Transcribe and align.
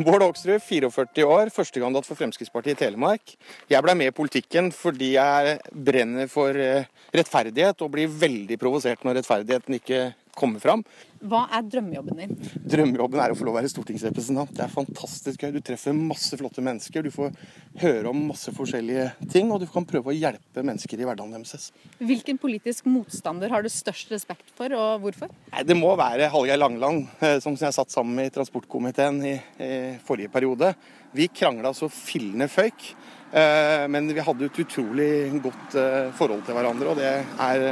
Bård 0.06 0.22
Hoksrud, 0.24 0.62
44 0.62 1.26
år, 1.26 1.50
førstekandidat 1.52 2.06
for 2.08 2.18
Fremskrittspartiet 2.18 2.78
i 2.78 2.84
Telemark. 2.84 3.34
Jeg 3.68 3.84
ble 3.84 3.94
med 3.98 4.10
i 4.10 4.14
politikken 4.16 4.70
fordi 4.72 5.14
jeg 5.16 5.58
brenner 5.70 6.30
for 6.30 6.56
eh, 6.56 6.88
rettferdighet 7.16 7.84
og 7.84 7.92
blir 7.96 8.12
veldig 8.22 8.56
provosert 8.60 9.04
når 9.04 9.20
rettferdigheten 9.20 9.76
ikke 9.80 10.00
kommer 10.36 10.60
fram. 10.62 10.82
Hva 11.20 11.42
er 11.52 11.64
drømmejobben 11.68 12.16
din? 12.16 12.30
Drømmejobben 12.64 13.20
er 13.20 13.32
å 13.32 13.36
få 13.36 13.44
lov 13.44 13.54
å 13.54 13.58
være 13.58 13.68
stortingsrepresentant. 13.72 14.54
Det 14.56 14.62
er 14.64 14.72
fantastisk 14.72 15.42
gøy. 15.44 15.52
Du 15.52 15.60
treffer 15.64 15.92
masse 15.96 16.38
flotte 16.40 16.64
mennesker. 16.64 17.04
Du 17.04 17.10
får 17.12 17.34
høre 17.82 18.08
om 18.08 18.22
masse 18.30 18.52
forskjellige 18.56 19.10
ting, 19.32 19.50
og 19.52 19.60
du 19.60 19.66
kan 19.68 19.84
prøve 19.88 20.12
å 20.12 20.16
hjelpe 20.16 20.64
mennesker 20.64 21.00
i 21.02 21.08
hverdagen 21.08 21.34
deres. 21.36 21.68
Hvilken 22.00 22.40
politisk 22.40 22.88
motstander 22.88 23.52
har 23.52 23.62
du 23.66 23.68
størst 23.72 24.14
respekt 24.14 24.48
for, 24.56 24.72
og 24.72 25.04
hvorfor? 25.04 25.28
Nei, 25.52 25.66
det 25.68 25.76
må 25.76 25.92
være 26.00 26.30
Hallgeir 26.32 26.60
Langeland, 26.62 27.06
eh, 27.20 27.36
som 27.44 27.58
jeg 27.58 27.76
satt 27.76 27.92
sammen 27.92 28.16
med 28.16 28.30
i 28.30 28.34
transportkomiteen 28.38 29.20
i, 29.28 29.36
i 29.60 29.72
forrige 30.06 30.32
periode. 30.32 30.72
Vi 31.12 31.28
krangla 31.28 31.74
så 31.76 31.90
fillende 31.92 32.48
føyk. 32.48 32.94
eh, 33.34 33.86
Men 33.92 34.08
vi 34.08 34.24
hadde 34.24 34.46
et 34.48 34.60
utrolig 34.64 35.42
godt 35.42 35.76
eh, 35.76 36.10
forhold 36.16 36.46
til 36.46 36.56
hverandre, 36.56 36.88
og 36.94 36.96
det 36.96 37.12
er, 37.12 37.66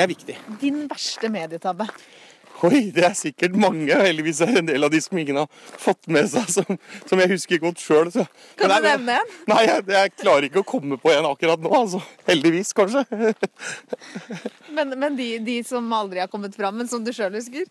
det 0.00 0.06
er 0.06 0.12
viktig. 0.14 0.34
Din 0.62 0.84
verste 0.88 1.28
medietabbe? 1.28 1.84
Oi, 2.64 2.86
det 2.92 3.04
er 3.04 3.12
sikkert 3.16 3.52
mange. 3.56 3.88
Heldigvis 3.88 4.40
er 4.44 4.50
det 4.52 4.60
en 4.62 4.68
del 4.70 4.84
av 4.86 4.92
de 4.92 5.00
som 5.00 5.18
ingen 5.20 5.36
har 5.42 5.48
fått 5.80 6.08
med 6.12 6.28
seg, 6.32 6.48
som, 6.52 6.78
som 7.08 7.20
jeg 7.20 7.30
husker 7.34 7.60
godt 7.60 7.80
sjøl. 7.80 8.08
Kan 8.60 8.72
du 8.72 8.76
nevne 8.84 9.18
en? 9.20 9.34
Nei, 9.48 9.60
jeg, 9.66 9.84
jeg 9.92 10.12
klarer 10.16 10.48
ikke 10.48 10.62
å 10.62 10.68
komme 10.72 10.96
på 11.00 11.12
en 11.12 11.28
akkurat 11.28 11.60
nå. 11.60 11.72
altså. 11.82 12.00
Heldigvis, 12.28 12.72
kanskje. 12.76 13.04
Men, 14.76 14.94
men 15.02 15.16
de, 15.18 15.34
de 15.44 15.56
som 15.66 15.88
aldri 15.92 16.20
har 16.22 16.30
kommet 16.30 16.54
fram, 16.56 16.76
men 16.78 16.88
som 16.88 17.02
du 17.04 17.10
sjøl 17.12 17.34
husker? 17.34 17.66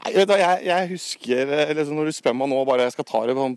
Nei, 0.00 0.12
vet 0.16 0.30
du, 0.30 0.34
jeg, 0.40 0.60
jeg 0.64 0.88
husker 0.94 1.50
liksom, 1.76 1.98
Når 1.98 2.08
du 2.08 2.16
spør 2.16 2.36
meg 2.40 2.48
nå 2.48 2.60
bare 2.68 2.86
jeg 2.86 2.94
skal 2.94 3.06
ta 3.08 3.20
det 3.28 3.34
på, 3.36 3.48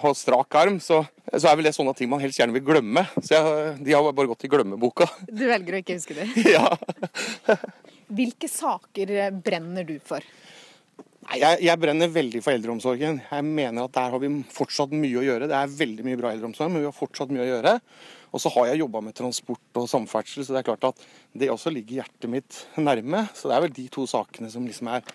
på 0.00 0.12
strak 0.18 0.56
arm, 0.58 0.80
så, 0.82 1.04
så 1.30 1.50
er 1.50 1.58
vel 1.58 1.68
det 1.68 1.74
sånne 1.76 1.94
ting 1.98 2.10
man 2.10 2.22
helst 2.22 2.40
gjerne 2.40 2.56
vil 2.56 2.64
glemme. 2.66 3.04
Så 3.20 3.36
jeg, 3.36 3.76
De 3.84 3.94
har 3.94 4.08
bare 4.10 4.30
gått 4.32 4.46
i 4.48 4.50
glemmeboka. 4.50 5.06
Du 5.28 5.44
velger 5.46 5.78
å 5.78 5.82
ikke 5.84 5.98
huske 6.00 6.18
det. 6.18 6.26
ja. 6.56 6.66
Hvilke 8.14 8.50
saker 8.50 9.14
brenner 9.44 9.86
du 9.86 9.96
for? 10.04 10.24
Nei, 11.24 11.38
jeg, 11.40 11.62
jeg 11.64 11.80
brenner 11.80 12.10
veldig 12.12 12.42
for 12.44 12.52
eldreomsorgen. 12.52 13.22
Jeg 13.30 13.46
mener 13.46 13.86
at 13.86 13.94
der 13.94 14.10
har 14.12 14.20
vi 14.20 14.28
fortsatt 14.52 14.92
mye 14.92 15.22
å 15.22 15.24
gjøre. 15.24 15.48
Det 15.48 15.56
er 15.56 15.78
veldig 15.78 16.04
mye 16.04 16.18
bra 16.20 16.34
eldreomsorg, 16.34 16.74
men 16.74 16.84
vi 16.84 16.90
har 16.90 16.96
fortsatt 16.96 17.32
mye 17.32 17.46
å 17.46 17.48
gjøre. 17.48 17.78
Og 18.34 18.42
så 18.42 18.50
har 18.56 18.72
jeg 18.72 18.82
jobba 18.82 19.00
med 19.06 19.14
transport 19.16 19.80
og 19.80 19.88
samferdsel, 19.88 20.44
så 20.44 20.56
det 20.56 20.60
er 20.60 20.66
klart 20.66 20.88
at 20.90 21.06
det 21.38 21.48
også 21.52 21.70
ligger 21.72 22.02
hjertet 22.02 22.30
mitt 22.30 22.60
nærme. 22.76 23.24
Så 23.32 23.48
det 23.48 23.56
er 23.56 23.64
vel 23.64 23.76
de 23.76 23.86
to 23.94 24.04
sakene 24.10 24.50
som 24.52 24.66
liksom 24.68 24.90
er 24.90 25.06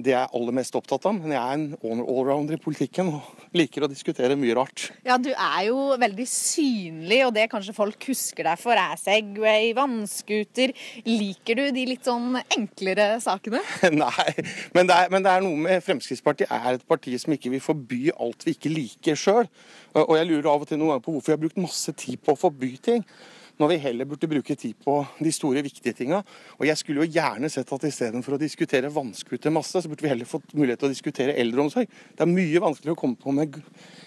det 0.00 0.14
jeg 0.14 0.18
er 0.22 0.32
aller 0.32 0.54
mest 0.56 0.76
opptatt 0.78 1.04
av. 1.08 1.16
Men 1.18 1.34
jeg 1.34 1.40
er 1.40 1.58
en 1.58 2.00
allrounder 2.00 2.56
i 2.56 2.60
politikken 2.60 3.10
og 3.12 3.56
liker 3.56 3.84
å 3.84 3.90
diskutere 3.90 4.36
mye 4.40 4.54
rart. 4.56 4.86
Ja, 5.04 5.18
du 5.20 5.30
er 5.32 5.66
jo 5.68 5.92
veldig 6.00 6.26
synlig, 6.28 7.18
og 7.26 7.34
det 7.36 7.48
kanskje 7.52 7.74
folk 7.76 8.08
husker 8.08 8.48
deg 8.48 8.60
for 8.60 8.78
er 8.78 8.96
Segway, 9.00 9.72
vannskuter. 9.76 10.72
Liker 11.08 11.60
du 11.60 11.64
de 11.76 11.84
litt 11.90 12.08
sånn 12.08 12.40
enklere 12.56 13.10
sakene? 13.24 13.60
Nei, 14.02 14.28
men 14.76 14.88
det, 14.88 14.96
er, 14.96 15.12
men 15.12 15.26
det 15.26 15.34
er 15.34 15.44
noe 15.44 15.60
med 15.68 15.84
Fremskrittspartiet 15.84 16.52
er 16.52 16.78
et 16.78 16.88
parti 16.88 17.14
som 17.20 17.36
ikke 17.36 17.52
vil 17.52 17.64
forby 17.64 18.02
alt 18.16 18.48
vi 18.48 18.56
ikke 18.56 18.72
liker 18.72 19.18
sjøl. 19.18 19.46
Og 19.98 20.16
jeg 20.16 20.30
lurer 20.30 20.48
av 20.54 20.64
og 20.64 20.68
til 20.70 20.80
noen 20.80 20.94
ganger 20.94 21.04
på 21.04 21.16
hvorfor 21.18 21.34
jeg 21.34 21.38
har 21.38 21.44
brukt 21.44 21.60
masse 21.60 21.96
tid 22.00 22.20
på 22.24 22.32
å 22.32 22.42
forby 22.46 22.74
ting 22.80 23.04
når 23.62 23.70
vi 23.70 23.80
heller 23.84 24.08
burde 24.10 24.28
bruke 24.30 24.56
tid 24.58 24.74
på 24.82 24.96
de 25.22 25.32
store, 25.34 25.62
viktige 25.62 25.94
tinga. 25.94 26.22
Og 26.58 26.66
jeg 26.66 26.80
skulle 26.80 27.04
jo 27.04 27.14
gjerne 27.14 27.50
sett 27.52 27.70
at 27.72 27.86
istedenfor 27.86 28.34
å 28.34 28.40
diskutere 28.40 28.90
vannskuter 28.92 29.54
masse, 29.54 29.78
så 29.78 29.90
burde 29.90 30.02
vi 30.02 30.10
heller 30.10 30.28
fått 30.28 30.54
mulighet 30.56 30.82
til 30.82 30.90
å 30.90 30.94
diskutere 30.94 31.36
eldreomsorg. 31.38 31.86
Det 31.86 32.26
er 32.26 32.32
mye 32.32 32.62
vanskeligere 32.64 32.96
å 32.98 33.02
komme 33.04 33.20
på 33.22 33.34
med 33.36 33.60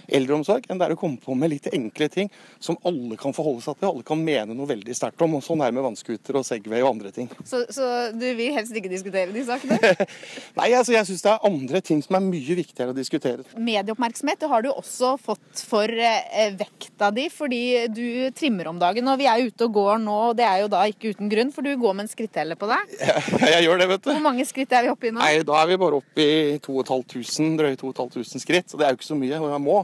eldreomsorg 0.08 0.68
enn 0.70 0.82
det 0.82 0.88
er 0.88 0.96
å 0.96 1.00
komme 1.00 1.22
på 1.22 1.36
med 1.38 1.54
litt 1.54 1.70
enkle 1.74 2.10
ting 2.12 2.32
som 2.60 2.78
alle 2.88 3.18
kan 3.20 3.36
forholde 3.36 3.64
seg 3.66 3.80
til, 3.80 3.90
alle 3.90 4.06
kan 4.08 4.22
mene 4.22 4.56
noe 4.56 4.70
veldig 4.70 4.96
sterkt 4.98 5.22
om. 5.26 5.38
Og 5.38 5.44
sånn 5.46 5.64
er 5.64 5.72
det 5.72 5.78
med 5.78 5.88
vannskuter 5.88 6.40
og 6.40 6.46
Segway 6.48 6.84
og 6.84 6.94
andre 6.96 7.12
ting. 7.16 7.30
Så, 7.44 7.64
så 7.74 7.90
du 8.16 8.26
vil 8.38 8.54
helst 8.56 8.76
ikke 8.76 8.92
diskutere 8.92 9.34
de 9.34 9.46
sakene? 9.48 9.80
Nei, 10.60 10.70
altså 10.78 10.96
jeg 10.96 11.10
syns 11.10 11.26
det 11.26 11.34
er 11.34 11.48
andre 11.50 11.82
ting 11.86 12.04
som 12.06 12.18
er 12.20 12.26
mye 12.26 12.58
viktigere 12.62 12.94
å 12.94 12.98
diskutere. 12.98 13.46
Medieoppmerksomhet 13.56 14.42
det 14.42 14.52
har 14.52 14.66
du 14.66 14.72
også 14.72 15.16
fått 15.22 15.64
for 15.68 15.90
eh, 15.90 16.54
vekta 16.58 17.12
di, 17.16 17.28
fordi 17.34 17.64
du 17.94 18.06
trimmer 18.36 18.72
om 18.72 18.80
dagen. 18.82 19.08
Og 19.12 19.20
vi 19.22 19.30
er 19.32 19.46
ute 19.48 19.68
og 19.68 19.76
går 19.80 20.00
nå, 20.04 20.18
og 20.32 20.38
det 20.40 20.48
er 20.48 20.64
jo 20.64 20.72
da 20.72 20.86
ikke 20.90 21.16
uten 21.16 21.32
grunn, 21.32 21.54
for 21.56 21.66
du 21.66 21.74
går 21.80 21.98
med 21.98 22.08
en 22.08 22.12
skritteller 22.12 22.60
på 22.60 22.70
deg. 22.72 22.96
Jeg, 23.00 23.26
jeg 23.56 23.68
gjør 23.68 23.82
det, 23.82 23.90
vet 23.94 24.06
du. 24.06 24.12
Hvor 24.14 24.26
mange 24.26 24.48
skritt 24.48 24.76
er 24.76 24.88
vi 24.88 24.94
oppe 24.94 25.10
i 25.10 25.14
nå? 25.14 25.22
Nei, 25.22 25.34
Da 25.46 25.60
er 25.62 25.72
vi 25.72 25.80
bare 25.82 26.02
oppe 26.02 26.26
i 26.26 26.58
2500, 26.64 27.60
drøye 27.62 27.80
2500 27.80 28.44
skritt. 28.44 28.72
Så 28.72 28.80
det 28.80 28.88
er 28.88 28.94
jo 28.94 29.00
ikke 29.00 29.12
så 29.12 29.20
mye. 29.20 29.40
Og 29.42 29.54
jeg 29.54 29.64
må 29.66 29.80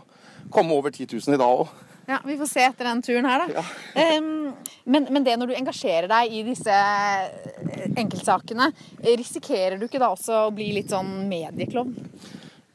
komme 0.54 0.76
over 0.76 0.94
10 0.94 1.08
000 1.16 1.36
i 1.36 1.42
dag 1.42 1.64
òg. 1.64 1.72
Ja, 2.10 2.20
Vi 2.26 2.36
får 2.38 2.50
se 2.50 2.64
etter 2.66 2.88
den 2.90 3.02
turen 3.06 3.28
her, 3.30 3.46
da. 3.46 3.62
Ja. 3.62 4.18
Um, 4.18 4.52
men, 4.84 5.08
men 5.14 5.24
det 5.24 5.38
når 5.40 5.52
du 5.52 5.56
engasjerer 5.56 6.10
deg 6.12 6.34
i 6.34 6.42
disse 6.44 6.78
enkeltsakene, 7.96 8.72
risikerer 9.06 9.78
du 9.80 9.86
ikke 9.88 10.02
da 10.02 10.12
også 10.12 10.48
å 10.48 10.54
bli 10.56 10.72
litt 10.76 10.92
sånn 10.92 11.22
medieklovn? 11.30 11.94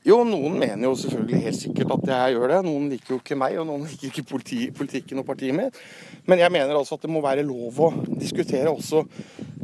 Jo, 0.07 0.21
noen 0.23 0.55
mener 0.61 0.87
jo 0.87 0.93
selvfølgelig 1.01 1.43
helt 1.43 1.59
sikkert 1.59 1.93
at 1.97 2.11
jeg 2.13 2.37
gjør 2.37 2.53
det. 2.53 2.59
Noen 2.63 2.85
liker 2.93 3.17
jo 3.17 3.19
ikke 3.19 3.39
meg, 3.39 3.57
og 3.59 3.67
noen 3.67 3.87
liker 3.91 4.13
ikke 4.13 4.29
politi, 4.31 4.61
politikken 4.75 5.23
og 5.23 5.27
partiet 5.27 5.57
mitt. 5.57 5.81
Men 6.31 6.45
jeg 6.45 6.55
mener 6.55 6.79
altså 6.79 6.95
at 6.95 7.07
det 7.07 7.11
må 7.11 7.25
være 7.25 7.45
lov 7.47 7.81
å 7.83 7.91
diskutere 8.15 8.71
også 8.71 9.03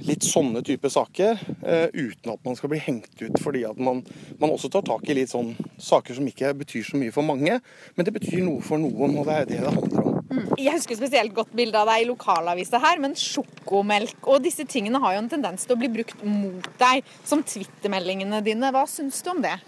litt 0.06 0.24
sånne 0.26 0.62
type 0.66 0.90
saker, 0.90 1.40
uh, 1.62 1.88
uten 1.92 2.32
at 2.32 2.40
man 2.46 2.56
skal 2.58 2.72
bli 2.72 2.80
hengt 2.82 3.12
ut 3.20 3.38
fordi 3.42 3.64
at 3.68 3.78
man, 3.78 4.00
man 4.40 4.54
også 4.54 4.70
tar 4.72 4.86
tak 4.86 5.04
i 5.08 5.16
litt 5.18 5.32
sånn 5.32 5.52
saker 5.80 6.16
som 6.16 6.28
ikke 6.28 6.54
betyr 6.62 6.86
så 6.86 7.00
mye 7.00 7.14
for 7.14 7.26
mange, 7.26 7.58
men 7.96 8.08
det 8.08 8.14
betyr 8.16 8.42
noe 8.44 8.64
for 8.64 8.80
noen, 8.80 9.18
og 9.20 9.28
det 9.28 9.36
er 9.36 9.50
det 9.50 9.60
det 9.62 9.74
handler 9.76 10.08
om. 10.08 10.18
Mm. 10.32 10.48
Jeg 10.56 10.72
husker 10.78 10.96
spesielt 10.96 11.34
godt 11.36 11.52
bildet 11.56 11.76
av 11.76 11.90
deg 11.90 12.04
i 12.04 12.08
lokalavisa 12.08 12.80
her, 12.80 13.00
men 13.02 13.16
sjokomelk 13.18 14.28
og 14.32 14.42
disse 14.44 14.64
tingene 14.68 15.00
har 15.02 15.16
jo 15.16 15.22
en 15.24 15.32
tendens 15.32 15.66
til 15.66 15.76
å 15.76 15.80
bli 15.82 15.90
brukt 15.92 16.24
mot 16.24 16.68
deg, 16.80 17.04
som 17.28 17.44
twittermeldingene 17.44 18.40
dine. 18.44 18.72
Hva 18.72 18.86
syns 18.88 19.20
du 19.24 19.32
om 19.34 19.42
det? 19.44 19.58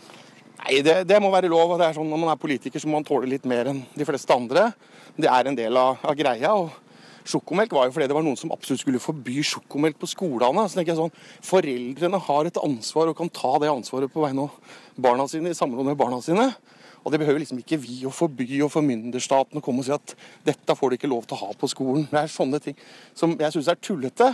Nei, 0.63 0.79
det, 0.87 1.03
det, 1.11 1.19
må 1.21 1.29
være 1.35 1.51
lov. 1.53 1.75
og 1.75 1.81
det 1.81 1.91
er 1.91 1.99
sånn 1.99 2.09
Når 2.09 2.21
man 2.23 2.33
er 2.33 2.41
politiker, 2.41 2.81
så 2.81 2.89
må 2.89 2.97
man 2.97 3.07
tåle 3.07 3.29
litt 3.29 3.45
mer 3.49 3.69
enn 3.73 3.83
de 3.93 4.07
fleste 4.09 4.33
andre. 4.33 4.71
Det 5.17 5.29
er 5.29 5.51
en 5.51 5.59
del 5.59 5.77
av, 5.77 6.01
av 6.01 6.17
greia. 6.17 6.55
og 6.57 6.84
Sjokomelk 7.25 7.73
var 7.73 7.89
jo 7.89 7.95
fordi 7.97 8.09
det 8.11 8.17
var 8.17 8.25
noen 8.27 8.37
som 8.37 8.53
absolutt 8.53 8.83
skulle 8.83 9.01
forby 9.01 9.41
sjokomelk 9.47 9.97
på 10.01 10.09
skolene. 10.11 10.67
Så 10.69 10.77
tenker 10.77 10.93
jeg 10.93 11.01
sånn, 11.01 11.15
Foreldrene 11.45 12.21
har 12.27 12.49
et 12.49 12.61
ansvar 12.61 13.11
og 13.11 13.19
kan 13.19 13.33
ta 13.33 13.55
det 13.63 13.73
ansvaret 13.73 14.13
på 14.13 14.25
vegne 14.25 14.45
av 14.45 14.81
barna 15.01 15.27
sine 15.31 15.53
i 15.53 15.57
samråd 15.57 15.89
med 15.89 16.01
barna 16.01 16.21
sine. 16.25 16.51
Og 17.05 17.13
det 17.13 17.21
behøver 17.21 17.43
liksom 17.43 17.61
ikke 17.61 17.81
vi 17.81 18.03
å 18.09 18.13
forby 18.13 18.63
og 18.65 18.73
formynderstaten 18.73 19.61
å 19.61 19.65
komme 19.65 19.83
og 19.83 19.89
si 19.89 19.93
at 19.93 20.15
dette 20.45 20.77
får 20.77 20.93
du 20.93 20.99
ikke 20.99 21.11
lov 21.13 21.27
til 21.29 21.37
å 21.37 21.47
ha 21.47 21.57
på 21.61 21.69
skolen. 21.69 22.07
Det 22.11 22.21
er 22.21 22.33
sånne 22.33 22.61
ting 22.65 22.77
som 23.17 23.37
jeg 23.41 23.57
syns 23.57 23.73
er 23.73 23.81
tullete. 23.81 24.31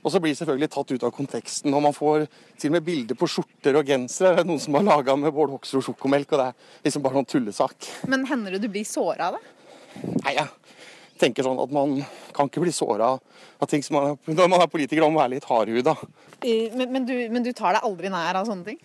Og 0.00 0.12
så 0.12 0.20
blir 0.20 0.32
det 0.32 0.40
selvfølgelig 0.40 0.70
tatt 0.72 0.92
ut 0.94 1.02
av 1.04 1.12
konteksten. 1.12 1.74
Og 1.76 1.84
man 1.84 1.96
får 1.96 2.24
til 2.60 2.72
og 2.72 2.78
med 2.78 2.86
bilder 2.86 3.18
på 3.20 3.28
skjorter 3.28 3.76
og 3.76 3.88
gensere. 3.88 4.38
Det 4.38 4.44
er 4.44 4.48
noen 4.48 4.62
som 4.64 4.76
har 4.78 4.86
laga 4.86 5.16
med 5.20 5.32
Bård 5.36 5.52
Hoksrud 5.52 5.84
sjokomelk, 5.84 6.32
og 6.32 6.40
det 6.40 6.46
er 6.48 6.86
liksom 6.88 7.04
bare 7.04 7.20
noen 7.20 7.28
tullesak. 7.28 7.90
Men 8.08 8.24
hender 8.28 8.56
det 8.56 8.64
du 8.64 8.70
blir 8.72 8.88
såra 8.88 9.28
av 9.28 9.36
det? 9.36 9.44
Nei, 10.22 10.38
jeg 10.38 10.48
tenker 11.20 11.46
sånn 11.46 11.60
at 11.62 11.72
man 11.74 11.98
kan 12.36 12.50
ikke 12.50 12.62
bli 12.64 12.72
såra 12.74 13.12
av 13.60 13.70
ting 13.70 13.84
som 13.84 13.98
man, 13.98 14.18
når 14.26 14.50
man 14.50 14.64
er 14.64 14.72
politiker. 14.72 15.04
om 15.04 15.14
må 15.14 15.22
være 15.22 15.36
litt 15.36 15.48
hardhuda. 15.48 15.94
Men, 16.42 16.86
men, 16.88 17.06
du, 17.08 17.14
men 17.32 17.44
du 17.44 17.52
tar 17.56 17.76
deg 17.76 17.86
aldri 17.86 18.12
nær 18.12 18.40
av 18.40 18.48
sånne 18.48 18.72
ting? 18.72 18.80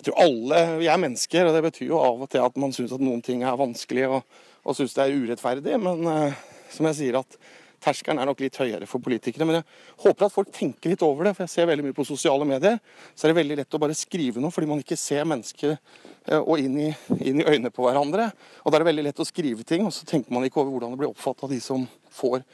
Jeg 0.00 0.08
tror 0.08 0.22
alle 0.24 0.60
Vi 0.80 0.88
er 0.88 1.00
mennesker, 1.00 1.46
og 1.46 1.54
det 1.54 1.64
betyr 1.66 1.90
jo 1.90 2.00
av 2.00 2.22
og 2.24 2.30
til 2.32 2.44
at 2.44 2.54
man 2.60 2.72
syns 2.72 2.94
at 2.96 3.02
noen 3.04 3.20
ting 3.24 3.44
er 3.44 3.58
vanskelig 3.60 4.06
og, 4.08 4.38
og 4.64 4.76
syns 4.78 4.96
det 4.96 5.04
er 5.04 5.16
urettferdig. 5.16 5.76
Men 5.82 6.06
uh, 6.08 6.38
som 6.72 6.88
jeg 6.88 6.98
sier 7.00 7.20
at 7.20 7.40
terskelen 7.82 8.20
er 8.20 8.28
nok 8.28 8.42
litt 8.42 8.58
høyere 8.60 8.88
for 8.88 9.02
politikere. 9.04 9.46
Men 9.48 9.60
jeg 9.60 9.66
håper 10.04 10.26
at 10.26 10.34
folk 10.34 10.52
tenker 10.54 10.92
litt 10.92 11.04
over 11.06 11.28
det. 11.28 11.34
For 11.36 11.46
jeg 11.46 11.54
ser 11.54 11.70
veldig 11.70 11.88
mye 11.88 11.96
på 11.96 12.06
sosiale 12.08 12.48
medier. 12.48 12.80
Så 13.14 13.26
er 13.26 13.32
det 13.32 13.40
veldig 13.40 13.58
lett 13.62 13.76
å 13.76 13.82
bare 13.82 13.98
skrive 13.98 14.42
noe 14.42 14.54
fordi 14.54 14.70
man 14.70 14.82
ikke 14.84 14.98
ser 15.00 15.28
mennesker 15.28 15.78
og 16.40 16.60
inn 16.60 16.76
i, 16.78 16.88
inn 17.18 17.40
i 17.40 17.46
øynene 17.46 17.72
på 17.74 17.86
hverandre. 17.86 18.30
Og 18.62 18.70
da 18.70 18.78
er 18.78 18.84
det 18.84 18.90
veldig 18.90 19.06
lett 19.08 19.22
å 19.22 19.28
skrive 19.28 19.64
ting, 19.66 19.86
og 19.88 19.94
så 19.96 20.06
tenker 20.08 20.34
man 20.34 20.44
ikke 20.46 20.60
over 20.62 20.74
hvordan 20.76 20.94
det 20.94 21.00
blir 21.00 21.10
oppfatta 21.10 21.48
av 21.48 21.54
de 21.54 21.60
som 21.64 21.86
får 22.14 22.44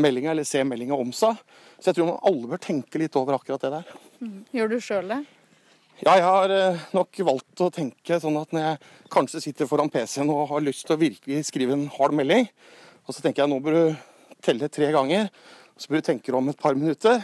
meldinga 0.00 0.32
eller 0.32 0.46
ser 0.46 0.66
meldinga 0.68 0.96
om 0.96 1.12
seg. 1.16 1.38
Så 1.80 1.90
jeg 1.90 1.98
tror 1.98 2.12
man 2.12 2.22
alle 2.28 2.52
bør 2.52 2.62
tenke 2.62 3.00
litt 3.00 3.16
over 3.18 3.36
akkurat 3.36 3.64
det 3.64 3.72
der. 3.74 3.96
Gjør 4.56 4.72
du 4.72 4.78
sjøl 4.84 5.12
det? 5.12 5.22
Ja, 6.04 6.12
jeg 6.12 6.24
har 6.26 6.52
nok 6.92 7.20
valgt 7.24 7.62
å 7.64 7.70
tenke 7.72 8.18
sånn 8.20 8.36
at 8.36 8.50
når 8.52 8.66
jeg 8.66 8.80
kanskje 9.12 9.40
sitter 9.46 9.68
foran 9.70 9.88
PC-en 9.92 10.28
og 10.32 10.50
har 10.50 10.64
lyst 10.64 10.84
til 10.84 10.96
å 10.96 11.00
virkelig 11.00 11.46
skrive 11.48 11.72
en 11.72 11.86
hard 11.94 12.12
melding, 12.18 12.50
og 13.06 13.16
så 13.16 13.24
tenker 13.24 13.44
jeg 13.44 13.52
nå 13.52 13.62
bør 13.64 13.78
du 13.78 13.96
telle 14.44 14.68
tre 14.72 14.90
ganger. 14.94 15.30
Så 15.76 15.90
bør 15.90 16.02
du 16.02 16.08
tenke 16.10 16.34
om 16.36 16.48
et 16.50 16.60
par 16.60 16.76
minutter 16.78 17.22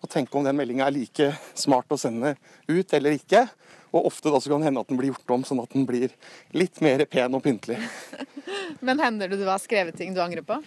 og 0.00 0.08
tenke 0.08 0.36
om 0.38 0.46
den 0.46 0.56
meldinga 0.56 0.86
er 0.86 0.94
like 0.96 1.26
smart 1.58 1.90
å 1.92 1.98
sende 2.00 2.34
ut 2.70 2.94
eller 2.96 3.18
ikke. 3.18 3.44
Og 3.90 4.06
ofte 4.06 4.30
da 4.32 4.38
så 4.40 4.52
kan 4.52 4.62
det 4.62 4.70
hende 4.70 4.82
at 4.84 4.88
den 4.88 5.00
blir 5.00 5.10
gjort 5.10 5.34
om 5.34 5.44
sånn 5.46 5.60
at 5.62 5.72
den 5.74 5.84
blir 5.88 6.12
litt 6.56 6.80
mer 6.84 7.02
pen 7.10 7.34
og 7.36 7.42
pyntelig. 7.44 7.80
Men 8.86 9.02
hender 9.02 9.28
det 9.28 9.40
du 9.40 9.48
har 9.48 9.60
skrevet 9.60 9.98
ting 9.98 10.14
du 10.14 10.22
angrer 10.22 10.46
på? 10.46 10.60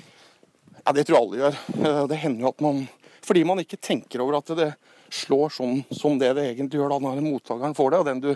Ja, 0.83 0.91
det 0.91 1.07
tror 1.07 1.17
jeg 1.17 1.23
alle 1.23 1.41
gjør. 1.41 2.07
Det 2.11 2.19
hender 2.19 2.43
jo 2.43 2.51
at 2.51 2.63
man 2.63 2.83
Fordi 3.23 3.45
man 3.47 3.61
ikke 3.61 3.79
tenker 3.79 4.19
over 4.19 4.41
at 4.41 4.49
det 4.59 4.73
slår 5.13 5.53
sånn 5.53 5.81
som 5.93 6.17
det 6.19 6.31
det 6.37 6.45
egentlig 6.49 6.79
gjør 6.79 6.95
da 6.95 6.99
når 7.03 7.21
mottakeren 7.23 7.75
får 7.77 7.93
det, 7.93 7.99
og 8.01 8.07
den 8.09 8.21
du 8.23 8.29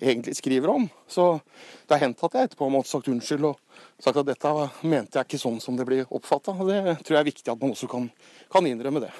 egentlig 0.00 0.34
skriver 0.38 0.72
om. 0.72 0.88
Så 1.10 1.26
det 1.86 1.96
har 1.96 2.04
hendt 2.06 2.24
at 2.24 2.36
jeg 2.38 2.50
etterpå 2.50 2.70
har 2.72 2.88
sagt 2.88 3.10
unnskyld 3.12 3.50
og 3.50 3.60
sagt 4.02 4.20
at 4.22 4.28
dette 4.30 4.52
mente 4.88 5.20
jeg 5.20 5.28
ikke 5.28 5.42
sånn 5.42 5.60
som 5.62 5.76
det 5.78 5.86
blir 5.88 6.08
oppfatta. 6.08 6.56
Det 6.64 6.80
tror 7.04 7.18
jeg 7.18 7.20
er 7.20 7.30
viktig 7.30 7.52
at 7.52 7.60
man 7.60 7.74
også 7.76 7.90
kan, 7.92 8.08
kan 8.52 8.68
innrømme 8.68 9.04
det. 9.04 9.12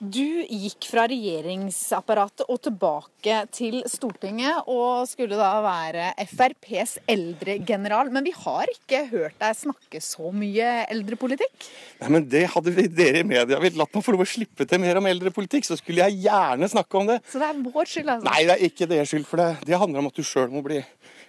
Du 0.00 0.46
gikk 0.48 0.86
fra 0.88 1.02
regjeringsapparatet 1.10 2.46
og 2.48 2.56
tilbake 2.64 3.34
til 3.52 3.82
Stortinget, 3.84 4.62
og 4.72 5.04
skulle 5.10 5.36
da 5.36 5.50
være 5.60 6.06
FrPs 6.24 6.94
eldregeneral. 7.04 8.08
Men 8.08 8.24
vi 8.24 8.32
har 8.32 8.72
ikke 8.72 9.02
hørt 9.10 9.36
deg 9.42 9.58
snakke 9.58 10.00
så 10.00 10.32
mye 10.32 10.70
eldrepolitikk? 10.86 11.68
Nei, 12.00 12.10
men 12.16 12.24
det 12.32 12.46
hadde 12.54 12.72
vi, 12.78 12.86
dere 12.88 13.20
i 13.20 13.28
media 13.28 13.60
villet 13.60 13.76
latt 13.76 13.92
meg 13.92 14.06
få 14.06 14.16
lov 14.16 14.24
å 14.24 14.30
slippe 14.32 14.64
til 14.64 14.80
mer 14.80 15.02
om 15.02 15.10
eldrepolitikk, 15.12 15.68
så 15.68 15.76
skulle 15.76 16.08
jeg 16.08 16.24
gjerne 16.24 16.72
snakke 16.72 17.02
om 17.02 17.12
det. 17.12 17.20
Så 17.28 17.44
det 17.44 17.52
er 17.52 17.62
vår 17.68 17.92
skyld, 17.92 18.16
altså? 18.16 18.30
Nei, 18.32 18.42
det 18.48 18.56
er 18.56 18.66
ikke 18.72 18.88
deres 18.96 19.12
skyld, 19.12 19.28
for 19.28 19.44
det, 19.44 19.52
det 19.68 19.84
handler 19.84 20.00
om 20.00 20.08
at 20.08 20.16
du 20.16 20.24
sjøl 20.24 20.48
må 20.48 20.64
bli 20.64 20.80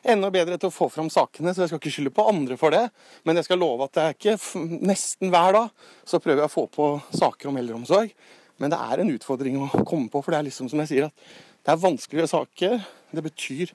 enda 0.07 0.31
bedre 0.31 0.55
til 0.55 0.71
å 0.71 0.73
få 0.79 0.87
fram 0.95 1.11
sakene, 1.11 1.51
så 1.51 1.65
jeg 1.65 1.73
skal 1.73 1.83
ikke 1.83 1.97
skylde 1.99 2.15
på 2.15 2.31
andre 2.31 2.55
for 2.55 2.71
det. 2.71 2.85
Men 3.27 3.35
jeg 3.35 3.51
skal 3.51 3.59
love 3.67 3.91
at 3.91 3.99
det 3.99 4.05
er 4.07 4.15
ikke 4.15 4.39
nesten 4.79 5.35
hver 5.35 5.59
dag 5.59 5.89
så 6.07 6.23
prøver 6.23 6.45
jeg 6.45 6.53
å 6.53 6.55
få 6.55 6.69
på 6.71 6.93
saker 7.19 7.51
om 7.51 7.59
eldreomsorg. 7.59 8.15
Men 8.61 8.73
det 8.73 8.81
er 8.81 9.01
en 9.01 9.15
utfordring 9.15 9.57
å 9.57 9.71
komme 9.81 10.11
på, 10.11 10.21
for 10.21 10.33
det 10.33 10.41
er 10.41 10.47
liksom 10.51 10.69
som 10.69 10.83
jeg 10.83 10.91
sier 10.91 11.09
at 11.09 11.31
det 11.61 11.73
er 11.73 11.81
vanskeligere 11.81 12.29
saker. 12.29 12.77
Det 13.11 13.23
betyr 13.25 13.73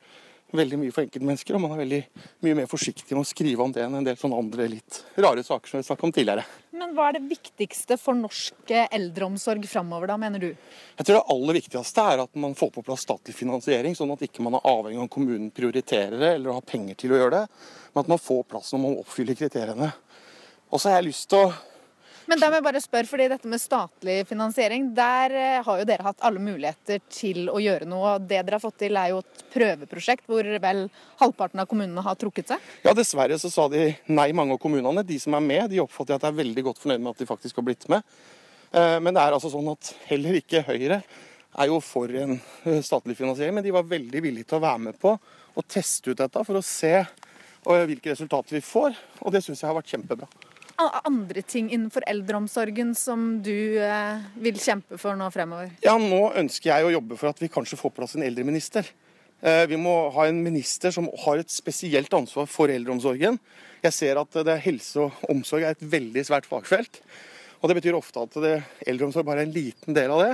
veldig 0.56 0.78
mye 0.78 0.94
for 0.94 1.02
enkeltmennesker, 1.02 1.56
og 1.56 1.62
man 1.64 1.74
er 1.74 1.80
veldig 1.82 1.98
mye 2.46 2.56
mer 2.60 2.68
forsiktig 2.70 3.10
med 3.10 3.24
å 3.24 3.28
skrive 3.28 3.64
om 3.64 3.72
det 3.74 3.82
enn 3.82 3.96
en 3.98 4.06
del 4.06 4.18
sånne 4.18 4.38
andre 4.38 4.68
litt 4.70 5.00
rare 5.18 5.42
saker 5.44 5.72
som 5.72 5.80
vi 5.80 5.86
snakket 5.88 6.06
om 6.06 6.14
tidligere. 6.14 6.44
Men 6.76 6.94
hva 6.94 7.08
er 7.08 7.18
det 7.18 7.26
viktigste 7.30 7.98
for 7.98 8.18
norsk 8.18 8.72
eldreomsorg 8.86 9.66
framover, 9.68 10.12
da, 10.12 10.18
mener 10.20 10.42
du? 10.42 10.48
Jeg 10.52 11.08
tror 11.08 11.18
det 11.18 11.34
aller 11.34 11.58
viktigste 11.58 12.08
er 12.12 12.24
at 12.26 12.42
man 12.46 12.56
får 12.58 12.72
på 12.76 12.84
plass 12.86 13.06
statlig 13.06 13.34
finansiering, 13.36 13.96
sånn 13.98 14.14
at 14.14 14.22
ikke 14.26 14.44
man 14.46 14.58
er 14.58 14.68
avhengig 14.70 15.00
av 15.00 15.06
om 15.08 15.12
kommunen 15.18 15.52
prioriterer 15.56 16.18
det 16.20 16.34
eller 16.38 16.58
har 16.60 16.66
penger 16.68 17.00
til 17.02 17.16
å 17.16 17.22
gjøre 17.22 17.40
det, 17.40 17.62
men 17.92 18.04
at 18.04 18.12
man 18.14 18.22
får 18.22 18.44
plass 18.52 18.74
når 18.74 18.84
man 18.84 19.00
oppfyller 19.02 19.38
kriteriene. 19.38 19.90
Og 20.70 20.78
så 20.78 20.90
har 20.90 21.00
jeg 21.00 21.10
lyst 21.10 21.30
til 21.32 21.42
å 21.42 21.54
men 22.26 22.40
da 22.42 22.48
må 22.50 22.58
jeg 22.58 22.64
bare 22.66 22.80
spørre, 22.82 23.06
fordi 23.06 23.28
dette 23.30 23.50
med 23.50 23.60
statlig 23.62 24.16
finansiering, 24.26 24.88
der 24.96 25.34
eh, 25.36 25.58
har 25.62 25.80
jo 25.80 25.86
dere 25.86 26.06
hatt 26.08 26.24
alle 26.26 26.42
muligheter 26.42 26.98
til 27.12 27.50
å 27.52 27.60
gjøre 27.62 27.86
noe. 27.86 28.16
Det 28.18 28.40
dere 28.40 28.56
har 28.58 28.62
fått 28.62 28.80
til 28.82 28.98
er 28.98 29.12
jo 29.12 29.20
et 29.22 29.44
prøveprosjekt 29.52 30.26
hvor 30.26 30.48
vel 30.62 30.82
halvparten 31.20 31.62
av 31.62 31.68
kommunene 31.70 32.02
har 32.02 32.18
trukket 32.18 32.50
seg? 32.50 32.64
Ja, 32.82 32.96
dessverre 32.98 33.38
så 33.38 33.50
sa 33.52 33.68
de 33.70 33.92
nei, 34.10 34.26
mange 34.34 34.56
av 34.56 34.62
kommunene. 34.62 35.06
De 35.06 35.20
som 35.22 35.36
er 35.38 35.44
med, 35.44 35.68
de 35.70 35.78
oppfatter 35.84 36.16
at 36.16 36.26
de 36.26 36.32
er 36.32 36.40
veldig 36.40 36.66
godt 36.66 36.82
fornøyd 36.82 37.04
med 37.04 37.12
at 37.14 37.22
de 37.22 37.28
faktisk 37.30 37.60
har 37.62 37.68
blitt 37.68 37.86
med. 37.92 38.16
Eh, 38.72 38.96
men 38.98 39.14
det 39.14 39.22
er 39.22 39.36
altså 39.38 39.52
sånn 39.52 39.70
at 39.76 39.92
heller 40.10 40.40
ikke 40.40 40.64
Høyre 40.66 40.98
er 41.56 41.70
jo 41.70 41.78
for 41.84 42.10
en 42.10 42.34
eh, 42.40 42.82
statlig 42.84 43.14
finansiering, 43.20 43.54
men 43.54 43.66
de 43.66 43.76
var 43.76 43.86
veldig 43.86 44.24
villige 44.26 44.50
til 44.50 44.58
å 44.58 44.64
være 44.66 44.82
med 44.88 44.98
på 44.98 45.14
å 45.14 45.66
teste 45.70 46.10
ut 46.10 46.18
dette 46.18 46.42
for 46.42 46.58
å 46.58 46.64
se 46.64 46.98
hvilke 47.66 48.12
resultater 48.12 48.58
vi 48.58 48.66
får. 48.66 48.98
Og 49.22 49.32
det 49.34 49.46
syns 49.46 49.62
jeg 49.62 49.70
har 49.70 49.78
vært 49.78 49.94
kjempebra 49.94 50.28
andre 50.76 51.42
ting 51.42 51.70
innenfor 51.72 52.04
eldreomsorgen 52.08 52.94
som 52.98 53.42
du 53.44 53.78
eh, 53.80 54.24
vil 54.42 54.58
kjempe 54.60 54.98
for 55.00 55.16
nå 55.18 55.28
fremover? 55.34 55.72
Ja, 55.84 55.96
Nå 56.00 56.30
ønsker 56.36 56.72
jeg 56.72 56.86
å 56.86 56.94
jobbe 56.98 57.18
for 57.20 57.32
at 57.32 57.40
vi 57.42 57.50
kanskje 57.52 57.78
får 57.80 57.94
plass 57.96 58.16
en 58.16 58.26
eldreminister. 58.26 58.88
Eh, 59.40 59.64
vi 59.70 59.78
må 59.80 59.94
ha 60.14 60.26
en 60.28 60.42
minister 60.44 60.92
som 60.94 61.08
har 61.24 61.40
et 61.40 61.52
spesielt 61.52 62.12
ansvar 62.16 62.48
for 62.50 62.72
eldreomsorgen. 62.72 63.38
Jeg 63.84 63.94
ser 63.94 64.20
at 64.20 64.38
det 64.48 64.60
helse 64.64 65.06
og 65.06 65.26
omsorg 65.32 65.66
er 65.66 65.76
et 65.76 65.88
veldig 65.96 66.24
svært 66.28 66.48
fagfelt. 66.48 67.00
Og 67.60 67.68
Det 67.68 67.76
betyr 67.78 67.96
ofte 67.98 68.22
at 68.22 68.38
det, 68.42 68.54
eldreomsorg 68.86 69.26
bare 69.26 69.44
er 69.44 69.48
en 69.48 69.54
liten 69.54 69.96
del 69.96 70.12
av 70.12 70.22
det. 70.22 70.32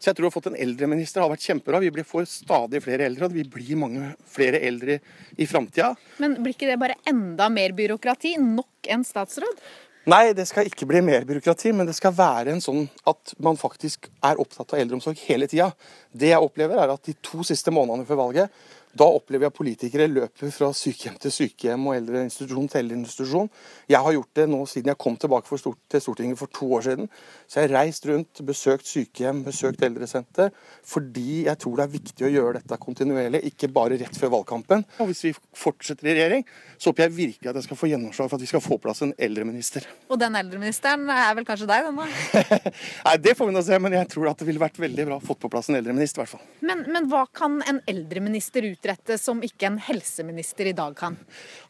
Så 0.00 0.08
jeg 0.08 0.16
tror 0.16 0.28
å 0.28 0.30
ha 0.30 0.36
fått 0.38 0.48
en 0.48 0.56
eldreminister 0.56 1.20
har 1.20 1.28
vært 1.28 1.44
kjempebra. 1.44 1.82
Vi 1.82 2.04
får 2.08 2.24
stadig 2.30 2.80
flere 2.84 3.04
eldre, 3.04 3.28
og 3.28 3.36
vi 3.36 3.44
blir 3.44 3.76
mange 3.76 4.14
flere 4.32 4.62
eldre 4.64 4.96
i 5.36 5.48
framtida. 5.50 5.92
Men 6.22 6.38
blir 6.40 6.56
ikke 6.56 6.70
det 6.70 6.80
bare 6.80 6.96
enda 7.10 7.50
mer 7.52 7.74
byråkrati? 7.76 8.38
Nok 8.40 8.88
en 8.94 9.04
statsråd? 9.04 9.60
Nei, 10.08 10.30
det 10.32 10.46
skal 10.48 10.64
ikke 10.64 10.88
bli 10.88 11.02
mer 11.04 11.26
byråkrati, 11.28 11.74
men 11.76 11.84
det 11.84 11.92
skal 11.98 12.14
være 12.16 12.54
en 12.54 12.62
sånn 12.64 12.86
at 13.10 13.34
man 13.44 13.58
faktisk 13.60 14.08
er 14.24 14.40
opptatt 14.40 14.72
av 14.72 14.80
eldreomsorg 14.80 15.20
hele 15.26 15.44
tida. 15.50 15.68
Det 16.08 16.32
jeg 16.32 16.40
opplever, 16.40 16.80
er 16.80 16.94
at 16.94 17.04
de 17.04 17.12
to 17.20 17.44
siste 17.44 17.74
månedene 17.74 18.08
før 18.08 18.22
valget 18.22 18.62
da 18.98 19.06
opplever 19.06 19.46
jeg 19.46 19.54
politikere 19.54 20.08
løper 20.10 20.50
fra 20.54 20.70
sykehjem 20.74 21.18
til 21.22 21.32
sykehjem 21.34 21.84
og 21.86 21.94
eldreinstitusjon 21.94 22.70
til 22.72 22.80
eldreinstitusjon. 22.80 23.50
Jeg 23.90 24.02
har 24.02 24.14
gjort 24.16 24.40
det 24.40 24.46
nå 24.50 24.58
siden 24.66 24.90
jeg 24.90 24.98
kom 25.04 25.18
tilbake 25.20 25.58
til 25.90 26.02
Stortinget 26.02 26.40
for 26.40 26.50
to 26.50 26.66
år 26.74 26.86
siden. 26.88 27.10
Så 27.46 27.60
jeg 27.60 27.68
har 27.68 27.76
reist 27.78 28.06
rundt, 28.10 28.42
besøkt 28.46 28.90
sykehjem, 28.90 29.44
besøkt 29.46 29.84
eldresenter. 29.86 30.50
Fordi 30.86 31.44
jeg 31.46 31.62
tror 31.62 31.78
det 31.78 31.86
er 31.86 31.92
viktig 31.92 32.26
å 32.26 32.32
gjøre 32.32 32.58
dette 32.58 32.80
kontinuerlig, 32.82 33.44
ikke 33.52 33.70
bare 33.74 34.00
rett 34.00 34.18
før 34.18 34.34
valgkampen. 34.34 34.82
Og 34.98 35.12
hvis 35.12 35.22
vi 35.28 35.32
fortsetter 35.36 36.10
i 36.10 36.16
regjering, 36.18 36.44
så 36.80 36.90
håper 36.90 37.06
jeg 37.06 37.16
virkelig 37.20 37.52
at 37.52 37.60
jeg 37.60 37.68
skal 37.68 37.78
få 37.78 37.92
gjennomslag 37.92 38.30
for 38.30 38.40
at 38.40 38.44
vi 38.46 38.50
skal 38.50 38.64
få 38.64 38.80
plass 38.82 39.04
en 39.06 39.14
eldreminister. 39.22 39.86
Og 40.10 40.18
den 40.18 40.38
eldreministeren 40.40 41.06
er 41.14 41.30
vel 41.38 41.46
kanskje 41.46 41.70
deg, 41.70 41.86
den 41.86 42.02
da? 42.02 42.60
Nei, 43.06 43.16
det 43.22 43.36
får 43.38 43.50
vi 43.50 43.54
nå 43.54 43.64
se, 43.66 43.78
men 43.82 43.98
jeg 44.00 44.10
tror 44.16 44.32
at 44.32 44.42
det 44.42 44.50
ville 44.50 44.62
vært 44.62 44.82
veldig 44.82 45.08
bra 45.12 45.20
å 45.20 45.24
få 45.24 45.38
på 45.38 45.50
plass 45.52 45.70
en 45.70 45.78
eldreminister, 45.78 46.18
i 46.18 46.24
hvert 46.24 46.34
fall. 46.34 46.46
Men, 46.66 46.82
men 46.90 47.06
hva 47.12 47.22
kan 47.36 47.60
en 47.70 47.82
eldreminister 47.90 48.66
ut 48.66 48.79
utrette 48.80 49.18
som 49.20 49.42
ikke 49.44 49.68
en 49.68 49.78
helseminister 49.84 50.70
i 50.70 50.72
dag 50.76 50.94
kan? 50.96 51.16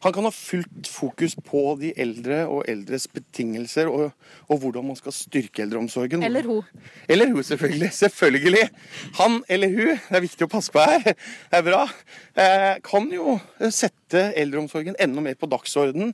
Han 0.03 0.13
kan 0.15 0.27
ha 0.27 0.31
fullt 0.31 0.87
fokus 0.87 1.35
på 1.35 1.75
de 1.81 1.91
eldre 1.99 2.45
og 2.47 2.63
eldres 2.71 3.07
betingelser, 3.11 3.89
og, 3.91 4.11
og 4.47 4.61
hvordan 4.63 4.87
man 4.87 4.95
skal 4.95 5.13
styrke 5.15 5.65
eldreomsorgen. 5.65 6.23
Eller 6.23 6.47
hun. 6.47 6.63
Eller 7.07 7.31
hun, 7.31 7.43
selvfølgelig. 7.43 7.91
Selvfølgelig. 8.01 8.69
Han 9.19 9.43
eller 9.49 9.67
hun, 9.67 9.97
det 9.97 10.17
er 10.17 10.23
viktig 10.23 10.45
å 10.47 10.51
passe 10.51 10.71
på 10.73 10.81
her, 10.81 11.03
det 11.03 11.59
er 11.59 11.65
bra, 11.65 11.81
eh, 12.39 12.79
kan 12.85 13.09
jo 13.11 13.35
sette 13.69 14.31
eldreomsorgen 14.39 14.97
enda 15.01 15.23
mer 15.23 15.35
på 15.39 15.49
dagsordenen. 15.51 16.13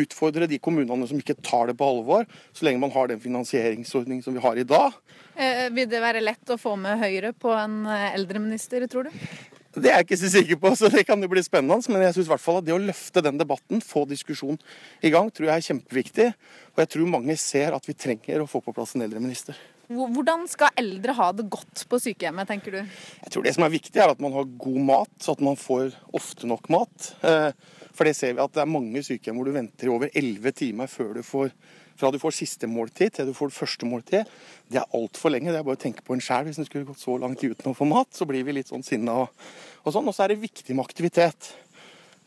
Utfordre 0.00 0.48
de 0.50 0.58
kommunene 0.62 1.08
som 1.08 1.20
ikke 1.20 1.38
tar 1.44 1.70
det 1.70 1.76
på 1.78 1.86
alvor, 1.86 2.26
så 2.56 2.66
lenge 2.66 2.82
man 2.82 2.94
har 2.94 3.12
den 3.12 3.22
finansieringsordningen 3.22 4.24
som 4.24 4.36
vi 4.36 4.42
har 4.44 4.58
i 4.58 4.66
dag. 4.68 4.96
Eh, 5.36 5.68
vil 5.74 5.86
det 5.90 6.02
være 6.02 6.24
lett 6.24 6.50
å 6.50 6.58
få 6.58 6.74
med 6.80 6.98
Høyre 6.98 7.30
på 7.36 7.52
en 7.54 7.84
eh, 7.86 8.10
eldreminister, 8.16 8.88
tror 8.90 9.06
du? 9.06 9.57
Det 9.82 9.90
er 9.90 10.00
jeg 10.00 10.08
ikke 10.08 10.20
så 10.20 10.30
sikker 10.32 10.60
på, 10.60 10.72
så 10.78 10.90
det 10.92 11.04
kan 11.08 11.22
jo 11.22 11.30
bli 11.30 11.42
spennende. 11.44 11.92
Men 11.92 12.04
jeg 12.06 12.16
synes 12.16 12.28
i 12.28 12.32
hvert 12.34 12.44
fall 12.44 12.60
at 12.60 12.68
det 12.68 12.76
å 12.76 12.82
løfte 12.82 13.22
den 13.24 13.40
debatten, 13.40 13.82
få 13.84 14.04
diskusjon 14.10 14.58
i 15.04 15.12
gang, 15.14 15.30
tror 15.32 15.50
jeg 15.50 15.54
er 15.56 15.66
kjempeviktig. 15.70 16.28
Og 16.74 16.84
jeg 16.84 16.92
tror 16.94 17.10
mange 17.14 17.36
ser 17.40 17.76
at 17.76 17.88
vi 17.88 17.96
trenger 17.96 18.44
å 18.44 18.50
få 18.50 18.62
på 18.64 18.74
plass 18.76 18.96
en 18.96 19.06
eldreminister. 19.06 19.58
Hvordan 19.88 20.42
skal 20.52 20.74
eldre 20.76 21.14
ha 21.16 21.30
det 21.32 21.46
godt 21.48 21.86
på 21.88 22.00
sykehjemmet, 22.04 22.50
tenker 22.50 22.74
du? 22.76 22.80
Jeg 23.24 23.32
tror 23.32 23.46
Det 23.46 23.54
som 23.56 23.64
er 23.64 23.72
viktig, 23.72 23.96
er 23.96 24.12
at 24.12 24.20
man 24.20 24.34
har 24.36 24.50
god 24.60 24.80
mat, 24.84 25.14
så 25.24 25.32
at 25.32 25.40
man 25.40 25.56
får 25.56 25.94
ofte 26.12 26.50
nok 26.50 26.68
mat. 26.68 27.12
Eh, 27.24 27.50
for 27.96 28.04
det 28.04 28.12
ser 28.18 28.34
vi 28.36 28.44
at 28.44 28.52
det 28.52 28.62
er 28.62 28.68
mange 28.68 29.00
sykehjem 29.06 29.40
hvor 29.40 29.48
du 29.48 29.56
venter 29.56 29.88
i 29.88 29.94
over 29.94 30.12
elleve 30.12 30.52
timer 30.52 30.92
før 30.92 31.16
du 31.16 31.22
får 31.24 31.54
fra 31.98 32.12
du 32.14 32.18
får 32.22 32.36
siste 32.36 32.68
måltid 32.70 33.16
til 33.16 33.28
du 33.28 33.34
får 33.36 33.50
første 33.54 33.86
måltid, 33.88 34.28
det 34.70 34.80
er 34.80 34.96
altfor 34.96 35.32
lenge. 35.34 35.50
Det 35.50 35.60
er 35.60 35.66
bare 35.66 35.78
å 35.78 35.82
tenke 35.82 36.04
på 36.06 36.14
en 36.14 36.22
sjæl. 36.22 36.46
Hvis 36.46 36.60
en 36.62 36.68
skulle 36.68 36.86
gått 36.88 37.02
så 37.02 37.16
lang 37.18 37.34
tid 37.38 37.56
uten 37.56 37.72
å 37.72 37.76
få 37.76 37.88
mat, 37.88 38.12
så 38.14 38.28
blir 38.28 38.46
vi 38.46 38.54
litt 38.54 38.70
sånn 38.70 38.86
sinna 38.86 39.24
og, 39.24 39.46
og 39.82 39.94
sånn. 39.94 40.06
Og 40.06 40.14
så 40.14 40.24
er 40.24 40.34
det 40.34 40.42
viktig 40.44 40.76
med 40.76 40.86
aktivitet. 40.86 41.52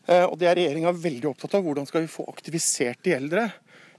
Eh, 0.06 0.26
og 0.26 0.36
det 0.40 0.50
er 0.50 0.58
regjeringa 0.58 0.92
veldig 0.92 1.30
opptatt 1.32 1.56
av. 1.56 1.64
Hvordan 1.64 1.88
skal 1.88 2.04
vi 2.04 2.12
få 2.12 2.26
aktivisert 2.32 3.00
de 3.06 3.16
eldre? 3.16 3.48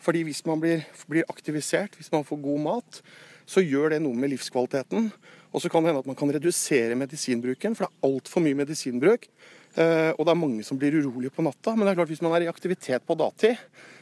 Fordi 0.04 0.26
hvis 0.28 0.44
man 0.46 0.60
blir, 0.62 0.84
blir 1.10 1.28
aktivisert, 1.32 1.96
hvis 1.98 2.12
man 2.14 2.28
får 2.28 2.42
god 2.44 2.66
mat, 2.66 3.02
så 3.50 3.64
gjør 3.64 3.96
det 3.96 4.04
noe 4.04 4.18
med 4.18 4.34
livskvaliteten. 4.34 5.10
Og 5.54 5.62
så 5.62 5.70
kan 5.70 5.84
det 5.84 5.92
hende 5.92 6.04
at 6.04 6.10
man 6.10 6.18
kan 6.18 6.32
redusere 6.34 6.98
medisinbruken, 6.98 7.76
for 7.78 7.86
det 7.86 7.92
er 7.92 8.10
altfor 8.10 8.44
mye 8.44 8.58
medisinbruk. 8.58 9.28
Eh, 9.74 10.12
og 10.14 10.26
det 10.26 10.34
er 10.34 10.38
mange 10.38 10.66
som 10.66 10.78
blir 10.82 10.98
urolige 11.00 11.34
på 11.34 11.46
natta. 11.46 11.76
Men 11.76 11.86
det 11.86 11.94
er 11.94 12.00
klart 12.02 12.14
hvis 12.14 12.24
man 12.26 12.36
er 12.36 12.48
i 12.48 12.52
aktivitet 12.52 13.06
på 13.08 13.18
dagtid, 13.20 13.62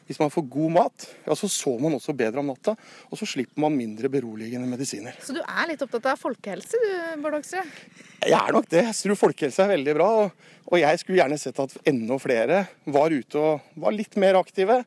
hvis 0.09 0.19
man 0.19 0.31
får 0.33 0.45
god 0.51 0.73
mat, 0.75 1.05
ja, 1.25 1.35
så 1.37 1.49
sover 1.51 1.85
man 1.85 1.95
også 1.97 2.15
bedre 2.17 2.41
om 2.41 2.49
natta. 2.51 2.73
Og 3.09 3.19
så 3.19 3.27
slipper 3.29 3.61
man 3.63 3.75
mindre 3.77 4.09
beroligende 4.11 4.67
medisiner. 4.69 5.15
Så 5.23 5.35
du 5.35 5.41
er 5.41 5.69
litt 5.69 5.83
opptatt 5.85 6.09
av 6.11 6.19
folkehelse 6.19 6.79
du, 6.81 6.89
Bård 7.23 7.37
Hoksrud? 7.37 7.77
Jeg 8.21 8.37
er 8.37 8.55
nok 8.55 8.67
det. 8.71 8.83
Jeg 8.89 8.97
tror 9.03 9.21
folkehelse 9.27 9.63
er 9.63 9.73
veldig 9.75 9.95
bra. 9.97 10.09
Og, 10.25 10.49
og 10.71 10.81
jeg 10.81 11.01
skulle 11.01 11.21
gjerne 11.21 11.39
sett 11.41 11.61
at 11.63 11.77
enda 11.87 12.17
flere 12.21 12.65
var 12.97 13.13
ute 13.13 13.39
og 13.39 13.81
var 13.81 13.95
litt 13.95 14.19
mer 14.21 14.39
aktive. 14.41 14.81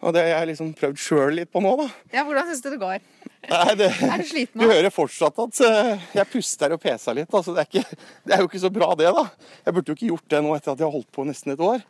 Og 0.00 0.14
det 0.16 0.22
har 0.24 0.30
jeg 0.40 0.54
liksom 0.54 0.70
prøvd 0.78 1.00
sjøl 1.00 1.34
litt 1.36 1.50
på 1.52 1.60
nå, 1.60 1.74
da. 1.76 1.86
Ja, 2.14 2.24
Hvordan 2.24 2.48
syns 2.48 2.62
du 2.64 2.70
det 2.72 2.80
går? 2.80 3.02
Nei, 3.50 3.74
det, 3.76 3.88
er 4.06 4.22
du 4.22 4.28
sliten 4.28 4.60
nå? 4.60 4.64
Du 4.64 4.72
hører 4.72 4.92
fortsatt 4.94 5.40
at 5.44 5.60
eh, 5.66 6.06
jeg 6.16 6.28
puster 6.32 6.72
og 6.72 6.80
peser 6.80 7.18
litt. 7.18 7.28
Altså, 7.28 7.52
det, 7.56 7.66
er 7.66 7.68
ikke, 7.68 7.98
det, 8.24 8.32
er 8.32 8.40
jo 8.40 8.48
ikke 8.48 8.62
så 8.62 8.72
bra, 8.72 8.88
det, 8.96 9.10
da. 9.12 9.26
Jeg 9.66 9.76
burde 9.76 9.92
jo 9.92 9.98
ikke 9.98 10.08
gjort 10.14 10.30
det 10.32 10.40
nå 10.46 10.54
etter 10.56 10.72
at 10.72 10.80
jeg 10.80 10.88
har 10.88 10.96
holdt 10.96 11.10
på 11.12 11.26
nesten 11.28 11.52
et 11.52 11.64
år. 11.64 11.84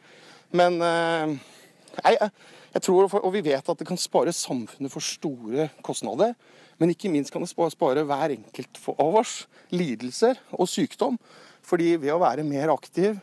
Men 0.59 0.81
nei, 0.83 2.17
jeg, 2.17 2.33
jeg 2.75 2.83
tror, 2.83 3.09
Og 3.23 3.33
vi 3.33 3.43
vet 3.43 3.69
at 3.69 3.79
det 3.79 3.87
kan 3.87 3.99
spare 3.99 4.33
samfunnet 4.33 4.93
for 4.93 5.01
store 5.01 5.71
kostnader. 5.83 6.35
Men 6.79 6.91
ikke 6.91 7.11
minst 7.11 7.33
kan 7.33 7.43
det 7.43 7.51
spare 7.51 8.05
hver 8.05 8.37
enkelt 8.37 8.79
av 8.97 9.17
oss 9.21 9.47
lidelser 9.71 10.39
og 10.53 10.69
sykdom. 10.69 11.19
Fordi 11.63 11.97
ved 11.97 12.15
å 12.15 12.23
være 12.23 12.47
mer 12.47 12.73
aktiv, 12.73 13.19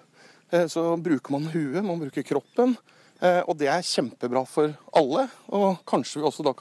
eh, 0.51 0.68
så 0.68 0.96
bruker 1.01 1.32
man 1.32 1.50
huet, 1.50 1.84
man 1.84 2.00
bruker 2.00 2.24
kroppen. 2.24 2.77
Eh, 3.20 3.42
og 3.48 3.58
det 3.58 3.68
er 3.68 3.82
kjempebra 3.82 4.46
for 4.46 4.75
alle. 4.94 5.30
Og 5.50 5.80
kanskje 5.86 6.22
vi 6.22 6.27
også 6.27 6.46
da 6.46 6.54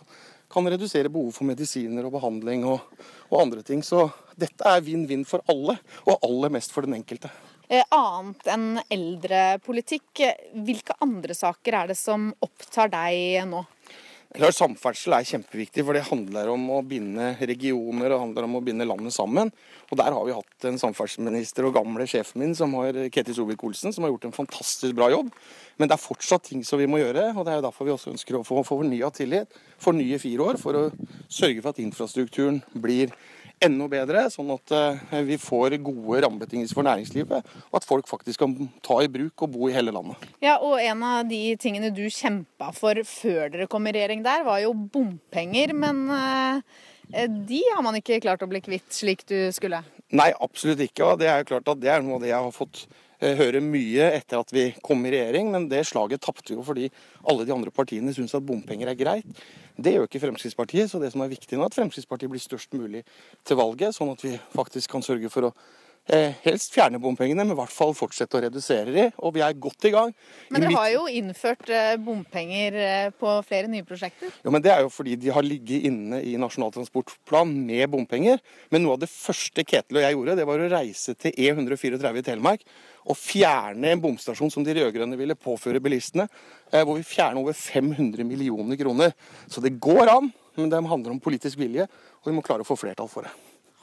kan 0.48 0.64
redusere 0.64 1.10
behov 1.12 1.34
for 1.34 1.44
medisiner 1.44 2.06
og 2.06 2.14
behandling 2.16 2.64
og, 2.64 2.80
og 3.30 3.42
andre 3.42 3.62
ting. 3.62 3.82
Så 3.82 4.08
dette 4.38 4.64
er 4.64 4.80
vinn-vinn 4.80 5.26
for 5.28 5.44
alle, 5.50 5.76
og 6.06 6.22
aller 6.22 6.54
mest 6.54 6.72
for 6.72 6.86
den 6.86 6.96
enkelte. 6.96 7.28
Eh, 7.68 7.82
annet 7.90 8.46
enn 8.46 8.66
eldrepolitikk, 8.94 10.22
hvilke 10.66 10.94
andre 11.02 11.34
saker 11.34 11.80
er 11.80 11.88
det 11.90 11.96
som 11.98 12.28
opptar 12.44 12.92
deg 12.92 13.42
nå? 13.50 13.64
Klart 14.36 14.56
Samferdsel 14.56 15.14
er 15.16 15.24
kjempeviktig, 15.24 15.82
for 15.86 15.96
det 15.96 16.04
handler 16.10 16.50
om 16.52 16.64
å 16.76 16.80
binde 16.84 17.30
regioner 17.48 18.12
og 18.12 18.20
handler 18.20 18.46
om 18.46 18.58
å 18.58 18.62
binde 18.62 18.86
landet 18.86 19.14
sammen. 19.14 19.50
Og 19.88 19.96
Der 19.96 20.12
har 20.12 20.26
vi 20.26 20.34
hatt 20.36 20.66
en 20.68 20.78
samferdselsminister 20.78 21.64
og 21.66 21.74
gamle 21.78 22.04
sjefen 22.10 22.42
min, 22.42 22.54
som 22.54 22.74
har 22.76 22.98
Ketil 23.14 23.38
Solvik-Olsen, 23.38 23.94
som 23.94 24.04
har 24.04 24.12
gjort 24.12 24.26
en 24.28 24.36
fantastisk 24.36 24.94
bra 24.98 25.08
jobb. 25.10 25.30
Men 25.78 25.88
det 25.88 25.96
er 25.96 26.04
fortsatt 26.04 26.50
ting 26.50 26.62
som 26.66 26.78
vi 26.78 26.90
må 26.90 27.00
gjøre, 27.00 27.30
og 27.34 27.46
det 27.46 27.54
er 27.54 27.62
jo 27.62 27.66
derfor 27.68 27.88
vi 27.88 27.94
også 27.94 28.12
ønsker 28.12 28.36
å 28.36 28.44
få 28.46 28.62
fornya 28.66 29.10
tillit. 29.14 29.56
Fornye 29.82 30.20
fire 30.20 30.52
år 30.52 30.60
for 30.60 30.76
å 30.76 30.84
sørge 31.30 31.62
for 31.62 31.72
at 31.72 31.80
infrastrukturen 31.82 32.60
blir 32.74 33.14
enda 33.64 33.86
bedre, 33.88 34.26
sånn 34.32 34.50
at 34.54 34.74
eh, 34.76 35.20
vi 35.26 35.38
får 35.40 35.78
gode 35.84 36.20
rammebetingelser 36.24 36.76
for 36.76 36.86
næringslivet, 36.86 37.54
og 37.70 37.78
at 37.78 37.86
folk 37.88 38.08
faktisk 38.10 38.42
kan 38.42 38.56
ta 38.84 38.98
i 39.02 39.10
bruk 39.12 39.46
og 39.46 39.54
bo 39.54 39.70
i 39.70 39.74
hele 39.76 39.94
landet. 39.94 40.28
Ja, 40.44 40.58
og 40.60 40.76
En 40.86 41.02
av 41.06 41.24
de 41.28 41.56
tingene 41.60 41.90
du 41.94 42.04
kjempa 42.12 42.70
for 42.76 43.00
før 43.08 43.50
dere 43.54 43.68
kom 43.70 43.88
i 43.88 43.94
regjering 43.96 44.22
der, 44.26 44.44
var 44.46 44.60
jo 44.62 44.74
bompenger. 44.74 45.72
Men 45.74 46.04
eh, 46.12 47.26
de 47.28 47.62
har 47.72 47.82
man 47.84 47.96
ikke 47.98 48.20
klart 48.22 48.44
å 48.44 48.50
bli 48.50 48.62
kvitt 48.64 48.92
slik 48.92 49.26
du 49.28 49.38
skulle? 49.54 49.82
Nei, 50.14 50.30
absolutt 50.38 50.84
ikke. 50.84 51.04
og 51.04 51.18
Det 51.20 51.28
er 51.30 51.42
jo 51.42 51.50
klart 51.54 51.68
at 51.72 51.82
det 51.82 51.90
er 51.90 52.04
noe 52.04 52.20
av 52.20 52.24
det 52.24 52.30
jeg 52.30 52.46
har 52.46 52.54
fått 52.54 52.84
eh, 53.18 53.34
høre 53.38 53.62
mye 53.64 54.10
etter 54.14 54.38
at 54.38 54.52
vi 54.54 54.68
kom 54.84 55.02
i 55.06 55.14
regjering, 55.16 55.50
men 55.54 55.68
det 55.72 55.86
slaget 55.88 56.22
tapte 56.22 56.54
jo 56.54 56.64
fordi 56.66 56.90
alle 57.26 57.46
de 57.46 57.54
andre 57.54 57.72
partiene 57.74 58.14
syns 58.14 58.36
at 58.36 58.46
bompenger 58.46 58.92
er 58.92 58.98
greit. 58.98 59.46
Det 59.76 59.92
gjør 59.92 60.06
ikke 60.08 60.22
Fremskrittspartiet, 60.22 60.90
så 60.90 61.00
det 61.02 61.10
som 61.12 61.20
er 61.24 61.32
viktig 61.32 61.56
nå, 61.56 61.64
er 61.64 61.70
at 61.70 61.76
Fremskrittspartiet 61.76 62.32
blir 62.32 62.40
størst 62.40 62.72
mulig 62.76 63.02
til 63.44 63.58
valget, 63.60 63.92
sånn 63.96 64.14
at 64.14 64.22
vi 64.24 64.32
faktisk 64.54 64.94
kan 64.94 65.04
sørge 65.04 65.28
for 65.32 65.50
å 65.50 65.52
helst 66.44 66.74
fjerne 66.74 67.00
bompengene, 67.02 67.42
men 67.42 67.56
i 67.56 67.58
hvert 67.58 67.72
fall 67.74 67.94
fortsette 67.96 68.38
å 68.38 68.42
redusere 68.44 68.92
de. 68.94 69.06
Og 69.18 69.34
vi 69.34 69.42
er 69.42 69.56
godt 69.58 69.88
i 69.88 69.92
gang. 69.94 70.12
Men 70.54 70.62
dere 70.62 70.76
har 70.78 70.90
jo 70.92 71.06
innført 71.10 71.70
eh, 71.74 71.96
bompenger 71.98 72.78
eh, 72.78 73.08
på 73.10 73.32
flere 73.46 73.70
nye 73.72 73.86
prosjekter. 73.86 74.30
Jo, 74.44 74.52
men 74.54 74.62
Det 74.62 74.70
er 74.70 74.84
jo 74.84 74.92
fordi 74.92 75.16
de 75.18 75.32
har 75.34 75.46
ligget 75.46 75.88
inne 75.90 76.20
i 76.22 76.36
Nasjonal 76.38 76.70
transportplan 76.76 77.50
med 77.66 77.90
bompenger. 77.90 78.38
Men 78.70 78.84
noe 78.84 78.94
av 78.94 79.02
det 79.02 79.10
første 79.10 79.64
Ketil 79.66 79.98
og 79.98 80.06
jeg 80.06 80.14
gjorde, 80.18 80.36
det 80.38 80.46
var 80.46 80.62
å 80.62 80.70
reise 80.76 81.16
til 81.18 81.34
E134 81.34 82.14
i 82.22 82.26
Telemark 82.30 82.62
og 83.06 83.18
fjerne 83.18 83.92
en 83.92 84.02
bomstasjon 84.02 84.50
som 84.50 84.64
de 84.66 84.74
rød-grønne 84.74 85.18
ville 85.18 85.38
påføre 85.38 85.82
bilistene. 85.82 86.28
eh, 86.72 86.82
Hvor 86.82 86.96
vi 86.98 87.06
fjerner 87.06 87.42
over 87.42 87.52
500 87.52 88.24
millioner 88.26 88.78
kroner. 88.78 89.14
Så 89.50 89.62
det 89.62 89.78
går 89.80 90.10
an, 90.10 90.32
men 90.56 90.70
det 90.70 90.86
handler 90.86 91.14
om 91.14 91.20
politisk 91.20 91.58
vilje, 91.58 91.86
og 92.22 92.30
vi 92.30 92.34
må 92.34 92.42
klare 92.42 92.62
å 92.62 92.68
få 92.68 92.78
flertall 92.78 93.10
for 93.10 93.26
det. 93.26 93.34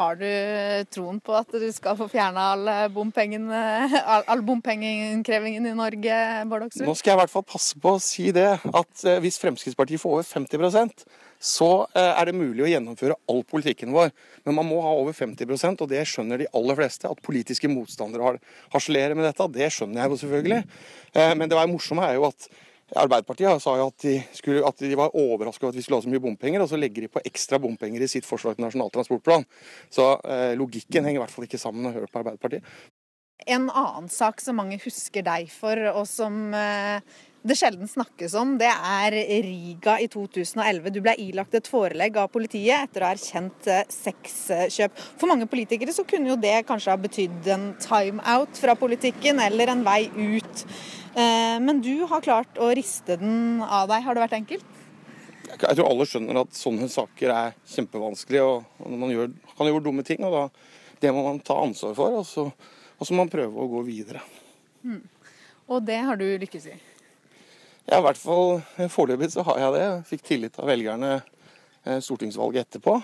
Har 0.04 0.18
du 0.20 0.86
troen 0.92 1.20
på 1.24 1.36
at 1.38 1.54
du 1.56 1.68
skal 1.72 1.96
få 2.00 2.10
fjerna 2.12 2.50
all, 2.54 2.68
all, 2.68 4.42
bompengeinnkrevingen 4.44 5.68
i 5.70 5.76
Norge, 5.78 6.18
Bård? 6.52 6.66
Nå 6.84 6.96
skal 7.00 7.14
jeg 7.14 7.18
i 7.18 7.22
hvert 7.22 7.32
fall 7.32 7.46
passe 7.48 7.80
på 7.80 7.94
å 7.96 8.02
si 8.04 8.32
det, 8.36 8.50
at 8.60 9.06
eh, 9.08 9.22
hvis 9.24 9.40
Fremskrittspartiet 9.40 10.02
får 10.02 10.18
over 10.20 10.28
50% 10.28 11.06
så 11.44 11.70
eh, 11.92 12.10
er 12.16 12.30
det 12.30 12.36
mulig 12.40 12.64
å 12.64 12.70
gjennomføre 12.72 13.18
all 13.32 13.42
politikken 13.48 13.92
vår. 13.96 14.14
Men 14.48 14.56
man 14.60 14.68
må 14.70 14.78
ha 14.86 14.94
over 14.96 15.16
50% 15.16 15.84
og 15.84 15.90
det 15.92 16.06
skjønner 16.08 16.40
de 16.40 16.48
aller 16.56 16.78
fleste. 16.80 17.10
At 17.12 17.24
politiske 17.26 17.68
motstandere 17.72 18.24
har- 18.30 18.40
harselerer 18.76 19.18
med 19.20 19.28
dette, 19.28 19.50
det 19.52 19.68
skjønner 19.76 20.06
jeg 20.06 20.14
jo 20.14 20.22
selvfølgelig. 20.24 20.62
Eh, 21.14 21.34
Men 21.36 21.50
det 21.52 21.60
var 21.60 21.68
morsomme 21.68 22.06
er 22.08 22.16
jo 22.16 22.30
at 22.32 22.48
Arbeiderpartiet 22.96 23.62
sa 23.64 23.76
jo 23.80 23.90
at 23.90 24.06
de, 24.06 24.16
skulle, 24.38 24.64
at 24.68 24.82
de 24.84 24.98
var 25.00 25.16
overraska 25.18 25.66
over 25.66 25.74
at 25.74 25.80
vi 25.80 25.84
skulle 25.86 26.02
ha 26.02 26.06
så 26.06 26.12
mye 26.12 26.24
bompenger, 26.24 26.64
og 26.64 26.70
så 26.70 26.80
legger 26.80 27.06
de 27.06 27.12
på 27.14 27.24
ekstra 27.26 27.60
bompenger 27.62 28.06
i 28.06 28.10
sitt 28.12 28.28
forslag 28.28 28.58
til 28.58 28.66
Nasjonal 28.68 28.94
transportplan. 28.94 29.46
Så 29.94 30.14
eh, 30.22 30.54
logikken 30.60 31.08
henger 31.08 31.22
i 31.22 31.24
hvert 31.24 31.34
fall 31.34 31.48
ikke 31.48 31.62
sammen 31.62 31.84
når 31.84 31.94
jeg 31.94 32.02
hører 32.02 32.14
på 32.14 32.24
Arbeiderpartiet. 32.24 32.74
En 33.50 33.68
annen 33.68 34.10
sak 34.14 34.40
som 34.40 34.56
mange 34.62 34.78
husker 34.84 35.26
deg 35.26 35.50
for, 35.52 35.80
og 35.92 36.06
som 36.08 36.54
eh, 36.56 37.02
det 37.44 37.58
sjelden 37.60 37.90
snakkes 37.92 38.38
om, 38.40 38.54
det 38.62 38.70
er 38.72 39.18
Riga 39.44 39.98
i 40.00 40.08
2011. 40.08 40.94
Du 40.96 41.02
ble 41.04 41.16
ilagt 41.26 41.58
et 41.58 41.68
forelegg 41.68 42.16
av 42.22 42.30
politiet 42.32 42.86
etter 42.86 43.04
å 43.04 43.10
ha 43.10 43.18
erkjent 43.18 43.68
eh, 43.68 43.84
sexkjøp. 43.92 44.96
For 45.20 45.28
mange 45.28 45.50
politikere 45.52 45.92
så 45.96 46.06
kunne 46.08 46.32
jo 46.32 46.40
det 46.40 46.62
kanskje 46.70 46.94
ha 46.94 47.02
betydd 47.04 47.50
en 47.52 47.72
timeout 47.84 48.64
fra 48.64 48.78
politikken, 48.80 49.44
eller 49.44 49.74
en 49.74 49.84
vei 49.84 50.06
ut. 50.14 50.68
Eh, 51.16 51.60
Men 51.60 51.82
du 51.82 52.06
har 52.10 52.22
klart 52.26 52.58
å 52.58 52.72
riste 52.74 53.18
den 53.22 53.62
av 53.62 53.88
deg. 53.92 54.04
Har 54.04 54.16
det 54.16 54.24
vært 54.26 54.38
enkelt? 54.40 54.70
Jeg 55.54 55.78
tror 55.78 55.86
alle 55.86 56.06
skjønner 56.10 56.40
at 56.42 56.56
sånne 56.58 56.88
saker 56.90 57.30
er 57.30 57.52
kjempevanskelige, 57.70 58.46
og 58.46 58.94
man 58.98 59.12
gjør, 59.14 59.34
kan 59.58 59.70
gjøre 59.70 59.84
dumme 59.86 60.06
ting. 60.08 60.24
og 60.26 60.34
da, 60.34 60.46
Det 61.00 61.12
må 61.14 61.24
man 61.28 61.40
ta 61.40 61.60
ansvar 61.62 61.94
for, 61.94 62.16
og 62.22 62.26
så, 62.26 62.48
og 62.98 63.06
så 63.06 63.14
må 63.14 63.26
man 63.26 63.30
prøve 63.34 63.54
å 63.54 63.70
gå 63.70 63.84
videre. 63.86 64.24
Og 65.70 65.86
det 65.86 66.00
har 66.02 66.18
du 66.18 66.26
lykkes 66.42 66.66
i. 66.72 66.80
Ja, 67.86 68.00
i 68.00 68.04
hvert 68.06 68.18
fall 68.18 68.62
eh, 68.80 68.90
Foreløpig 68.90 69.30
så 69.36 69.44
har 69.46 69.60
jeg 69.60 69.76
det. 69.76 69.84
Jeg 69.84 70.10
fikk 70.10 70.26
tillit 70.32 70.60
av 70.60 70.72
velgerne 70.72 71.14
eh, 71.20 72.00
stortingsvalget 72.02 72.66
etterpå. 72.66 72.98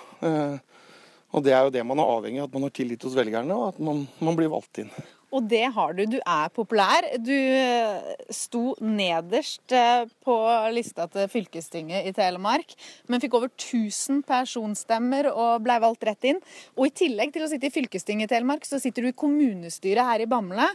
Og 1.29 1.43
det 1.45 1.53
er 1.53 1.67
jo 1.67 1.69
det 1.75 1.85
man 1.85 1.99
er 2.01 2.09
avhengig 2.09 2.41
av, 2.41 2.47
at 2.49 2.55
man 2.57 2.65
har 2.65 2.73
tillit 2.73 3.03
hos 3.05 3.13
velgerne, 3.13 3.53
og 3.53 3.75
at 3.75 3.79
man, 3.85 4.07
man 4.23 4.37
blir 4.39 4.49
valgt 4.49 4.79
inn. 4.81 4.89
Og 5.35 5.45
det 5.45 5.65
har 5.75 5.93
du. 5.93 6.03
Du 6.09 6.17
er 6.17 6.49
populær. 6.53 7.05
Du 7.21 7.35
eh, 7.35 8.13
sto 8.33 8.73
nederst 8.81 9.75
eh, 9.75 10.07
på 10.25 10.37
lista 10.73 11.05
til 11.11 11.29
fylkestinget 11.29 12.09
i 12.09 12.13
Telemark, 12.17 12.73
men 13.09 13.21
fikk 13.21 13.37
over 13.37 13.51
1000 13.51 14.23
personstemmer 14.29 15.29
og 15.29 15.61
blei 15.65 15.77
valgt 15.83 16.07
rett 16.09 16.31
inn. 16.31 16.41
Og 16.77 16.89
i 16.89 16.95
tillegg 17.03 17.35
til 17.35 17.45
å 17.45 17.51
sitte 17.51 17.69
i 17.69 17.75
fylkestinget 17.75 18.29
i 18.29 18.33
Telemark, 18.33 18.65
så 18.65 18.81
sitter 18.81 19.05
du 19.05 19.11
i 19.11 19.17
kommunestyret 19.17 20.09
her 20.09 20.25
i 20.25 20.29
Bamble. 20.29 20.65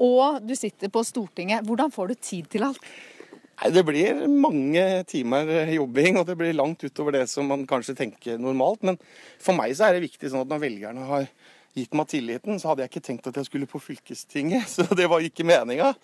Og 0.00 0.40
du 0.48 0.56
sitter 0.56 0.88
på 0.92 1.04
Stortinget. 1.04 1.66
Hvordan 1.68 1.92
får 1.92 2.12
du 2.12 2.16
tid 2.16 2.48
til 2.52 2.64
alt? 2.70 2.80
Nei, 3.60 3.70
Det 3.76 3.84
blir 3.84 4.24
mange 4.32 4.84
timer 5.04 5.68
jobbing, 5.68 6.16
og 6.16 6.24
det 6.30 6.40
blir 6.40 6.56
langt 6.56 6.80
utover 6.80 7.18
det 7.18 7.26
som 7.28 7.52
man 7.52 7.68
kanskje 7.68 7.98
tenker 7.98 8.40
normalt. 8.40 8.80
Men 8.80 8.96
for 9.36 9.52
meg 9.52 9.76
så 9.76 9.90
er 9.90 9.98
det 9.98 10.06
viktig 10.08 10.32
sånn 10.32 10.46
at 10.46 10.52
når 10.54 10.64
velgerne 10.64 11.08
har 11.12 11.28
gitt 11.76 11.94
meg 11.96 12.08
tilliten, 12.10 12.58
så 12.60 12.70
hadde 12.70 12.84
jeg 12.84 12.92
ikke 12.92 13.06
tenkt 13.06 13.30
at 13.30 13.38
jeg 13.40 13.48
skulle 13.48 13.70
på 13.70 13.80
fylkestinget, 13.82 14.68
så 14.74 14.86
det 14.96 15.08
var 15.10 15.24
ikke 15.24 15.46
meninga. 15.48 15.94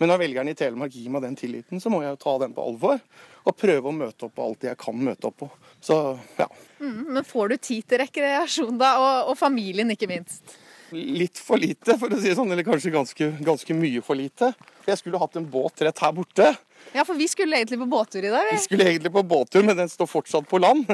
Men 0.00 0.10
når 0.10 0.22
velgerne 0.24 0.50
i 0.50 0.56
Telemark 0.58 0.94
gir 0.96 1.12
meg 1.14 1.22
den 1.22 1.36
tilliten, 1.38 1.78
så 1.78 1.90
må 1.92 2.00
jeg 2.02 2.14
jo 2.14 2.22
ta 2.24 2.32
den 2.42 2.54
på 2.56 2.64
alvor. 2.64 2.98
Og 3.46 3.54
prøve 3.58 3.90
å 3.90 3.94
møte 3.94 4.26
opp 4.26 4.34
på 4.34 4.46
alt 4.48 4.66
jeg 4.66 4.78
kan 4.80 4.96
møte 4.98 5.28
opp 5.28 5.36
på. 5.44 5.48
Så 5.84 5.98
ja. 6.38 6.48
Mm, 6.80 7.12
men 7.18 7.26
får 7.28 7.52
du 7.52 7.56
tid 7.68 7.86
til 7.86 8.02
rekreasjon 8.02 8.80
da, 8.80 8.96
og, 8.98 9.30
og 9.30 9.38
familien 9.38 9.92
ikke 9.94 10.08
minst? 10.10 10.56
Litt 10.92 11.38
for 11.40 11.60
lite, 11.60 11.94
for 12.00 12.12
å 12.12 12.18
si 12.18 12.32
det 12.32 12.36
sånn. 12.36 12.50
Eller 12.52 12.66
kanskje 12.66 12.92
ganske, 12.92 13.30
ganske 13.44 13.76
mye 13.76 14.02
for 14.04 14.18
lite. 14.18 14.50
Jeg 14.88 14.98
skulle 15.00 15.20
hatt 15.22 15.38
en 15.38 15.46
båt 15.48 15.84
rett 15.86 16.02
her 16.04 16.12
borte. 16.16 16.50
Ja, 16.92 17.04
for 17.06 17.14
vi 17.16 17.28
skulle 17.30 17.56
egentlig 17.60 17.78
på 17.80 17.88
båttur 17.88 18.24
i 18.24 18.32
dag. 18.32 18.48
vi. 18.50 18.58
Vi 18.58 18.66
skulle 18.66 18.90
egentlig 18.90 19.12
på 19.14 19.22
båttur, 19.22 19.62
men 19.64 19.78
den 19.78 19.88
står 19.88 20.10
fortsatt 20.10 20.48
på 20.50 20.60
land. 20.60 20.90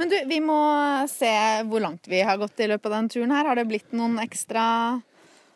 Men 0.00 0.08
du, 0.08 0.16
vi 0.30 0.38
må 0.40 0.56
se 1.12 1.30
hvor 1.68 1.82
langt 1.84 2.08
vi 2.08 2.22
har 2.24 2.38
gått 2.40 2.62
i 2.64 2.70
løpet 2.70 2.88
av 2.88 2.94
den 2.96 3.08
turen 3.12 3.34
her. 3.36 3.44
Har 3.50 3.58
det 3.60 3.66
blitt 3.68 3.92
noen 3.92 4.16
ekstra 4.22 4.62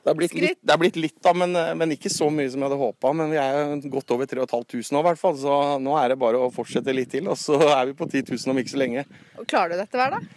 Det 0.04 0.12
er 0.12 0.18
blitt 0.18 0.34
litt, 0.36 0.58
det 0.60 0.74
er 0.74 0.80
blitt 0.82 0.98
litt 1.00 1.16
da, 1.24 1.32
men, 1.32 1.56
men 1.80 1.94
ikke 1.96 2.12
så 2.12 2.28
mye 2.28 2.50
som 2.52 2.60
jeg 2.60 2.68
hadde 2.68 2.80
håpa. 2.82 3.14
Men 3.16 3.32
vi 3.32 3.40
er 3.40 3.88
godt 3.88 4.12
over 4.12 4.28
3500 4.28 4.92
nå, 4.92 5.00
i 5.00 5.08
hvert 5.08 5.22
fall. 5.22 5.38
Så 5.40 5.56
nå 5.80 5.96
er 5.96 6.12
det 6.12 6.20
bare 6.20 6.44
å 6.44 6.52
fortsette 6.52 6.92
litt 6.92 7.14
til. 7.16 7.30
Og 7.32 7.40
så 7.40 7.56
er 7.70 7.88
vi 7.88 7.96
på 7.96 8.04
10 8.10 8.28
000 8.34 8.52
om 8.52 8.60
ikke 8.60 8.74
så 8.74 8.82
lenge. 8.84 9.06
Klarer 9.48 9.72
du 9.72 9.80
dette 9.80 10.02
hver 10.02 10.18
dag? 10.18 10.28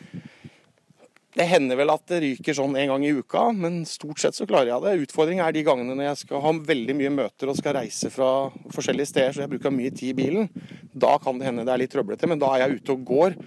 Det 1.37 1.45
hender 1.45 1.77
vel 1.77 1.91
at 1.93 2.07
det 2.09 2.17
ryker 2.23 2.55
sånn 2.57 2.73
en 2.79 2.89
gang 2.89 3.03
i 3.05 3.11
uka, 3.13 3.43
men 3.53 3.83
stort 3.85 4.23
sett 4.23 4.33
så 4.33 4.47
klarer 4.49 4.71
jeg 4.71 4.81
det. 4.87 4.93
Utfordringen 5.03 5.43
er 5.45 5.53
de 5.53 5.61
gangene 5.67 5.93
når 5.93 6.07
jeg 6.07 6.21
skal 6.23 6.41
ha 6.47 6.53
veldig 6.71 6.95
mye 6.97 7.11
møter 7.13 7.51
og 7.51 7.59
skal 7.59 7.75
reise 7.77 8.09
fra 8.09 8.29
forskjellige 8.73 9.11
steder, 9.11 9.35
så 9.35 9.43
jeg 9.43 9.51
bruker 9.51 9.75
mye 9.75 9.91
tid 9.93 10.15
i 10.15 10.17
bilen. 10.17 10.49
Da 10.93 11.17
kan 11.23 11.39
det 11.39 11.49
hende 11.49 11.65
det 11.67 11.73
er 11.73 11.81
litt 11.81 11.93
trøblete, 11.93 12.29
men 12.29 12.39
da 12.41 12.53
er 12.53 12.65
jeg 12.65 12.81
ute 12.81 12.95
og 12.95 13.05
går 13.07 13.37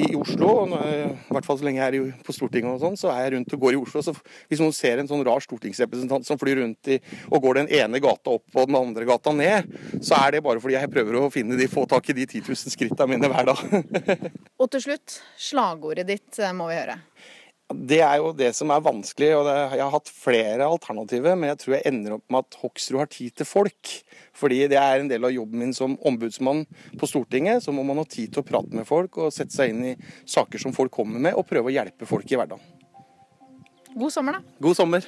i 0.00 0.08
Oslo. 0.16 0.50
I 0.70 1.34
hvert 1.34 1.46
fall 1.46 1.58
så 1.60 1.66
lenge 1.66 1.82
jeg 1.82 2.00
er 2.00 2.24
på 2.26 2.34
Stortinget 2.34 2.76
og 2.76 2.84
sånn, 2.84 2.98
så 3.00 3.10
er 3.12 3.24
jeg 3.24 3.34
rundt 3.36 3.56
og 3.56 3.64
går 3.64 3.76
i 3.76 3.80
Oslo. 3.80 4.04
Så 4.04 4.14
hvis 4.50 4.62
noen 4.62 4.74
ser 4.76 5.02
en 5.02 5.10
sånn 5.10 5.24
rar 5.26 5.44
stortingsrepresentant 5.44 6.28
som 6.28 6.40
flyr 6.40 6.62
rundt 6.62 6.92
i, 6.94 7.00
og 7.30 7.44
går 7.44 7.62
den 7.62 7.72
ene 7.80 8.02
gata 8.02 8.36
opp 8.38 8.56
og 8.56 8.70
den 8.70 8.78
andre 8.80 9.08
gata 9.08 9.34
ned, 9.36 9.70
så 9.98 10.20
er 10.20 10.36
det 10.36 10.44
bare 10.46 10.62
fordi 10.62 10.78
jeg 10.78 10.92
prøver 10.92 11.20
å 11.20 11.32
finne 11.32 11.58
de, 11.60 11.68
få 11.70 11.86
tak 11.90 12.12
i 12.12 12.16
de 12.16 12.26
10 12.28 12.46
000 12.48 12.74
skrittene 12.76 13.10
mine 13.14 13.30
hver 13.32 13.52
dag. 13.52 13.60
Og 14.60 14.68
til 14.72 14.82
slutt, 14.84 15.20
slagordet 15.40 16.06
ditt 16.08 16.40
eh, 16.40 16.54
må 16.56 16.68
vi 16.70 16.78
høre. 16.78 16.98
Det 17.70 18.00
er 18.02 18.16
jo 18.18 18.32
det 18.34 18.50
som 18.58 18.70
er 18.74 18.82
vanskelig. 18.82 19.30
og 19.36 19.44
det, 19.46 19.54
Jeg 19.76 19.84
har 19.84 19.92
hatt 19.94 20.10
flere 20.10 20.66
alternativer, 20.66 21.36
men 21.36 21.52
jeg 21.52 21.58
tror 21.62 21.74
jeg 21.76 21.86
ender 21.86 22.16
opp 22.16 22.24
med 22.28 22.46
at 22.46 22.58
Hoksrud 22.62 22.98
har 22.98 23.10
tid 23.12 23.30
til 23.36 23.46
folk. 23.46 23.92
Fordi 24.34 24.66
det 24.72 24.78
er 24.80 25.00
en 25.00 25.10
del 25.10 25.24
av 25.24 25.34
jobben 25.34 25.62
min 25.62 25.74
som 25.76 25.96
ombudsmann 26.06 26.64
på 26.98 27.06
Stortinget. 27.06 27.62
Så 27.62 27.72
må 27.72 27.84
man 27.86 28.02
ha 28.02 28.04
tid 28.04 28.32
til 28.32 28.42
å 28.42 28.46
prate 28.46 28.74
med 28.74 28.88
folk 28.88 29.20
og 29.22 29.32
sette 29.34 29.54
seg 29.54 29.70
inn 29.70 29.84
i 29.92 29.96
saker 30.26 30.58
som 30.58 30.74
folk 30.74 30.90
kommer 30.90 31.22
med, 31.22 31.38
og 31.38 31.46
prøve 31.46 31.70
å 31.70 31.74
hjelpe 31.74 32.08
folk 32.10 32.26
i 32.30 32.40
hverdagen. 32.40 32.78
God 33.94 34.14
sommer, 34.14 34.38
da. 34.38 34.58
God 34.62 34.78
sommer. 34.78 35.06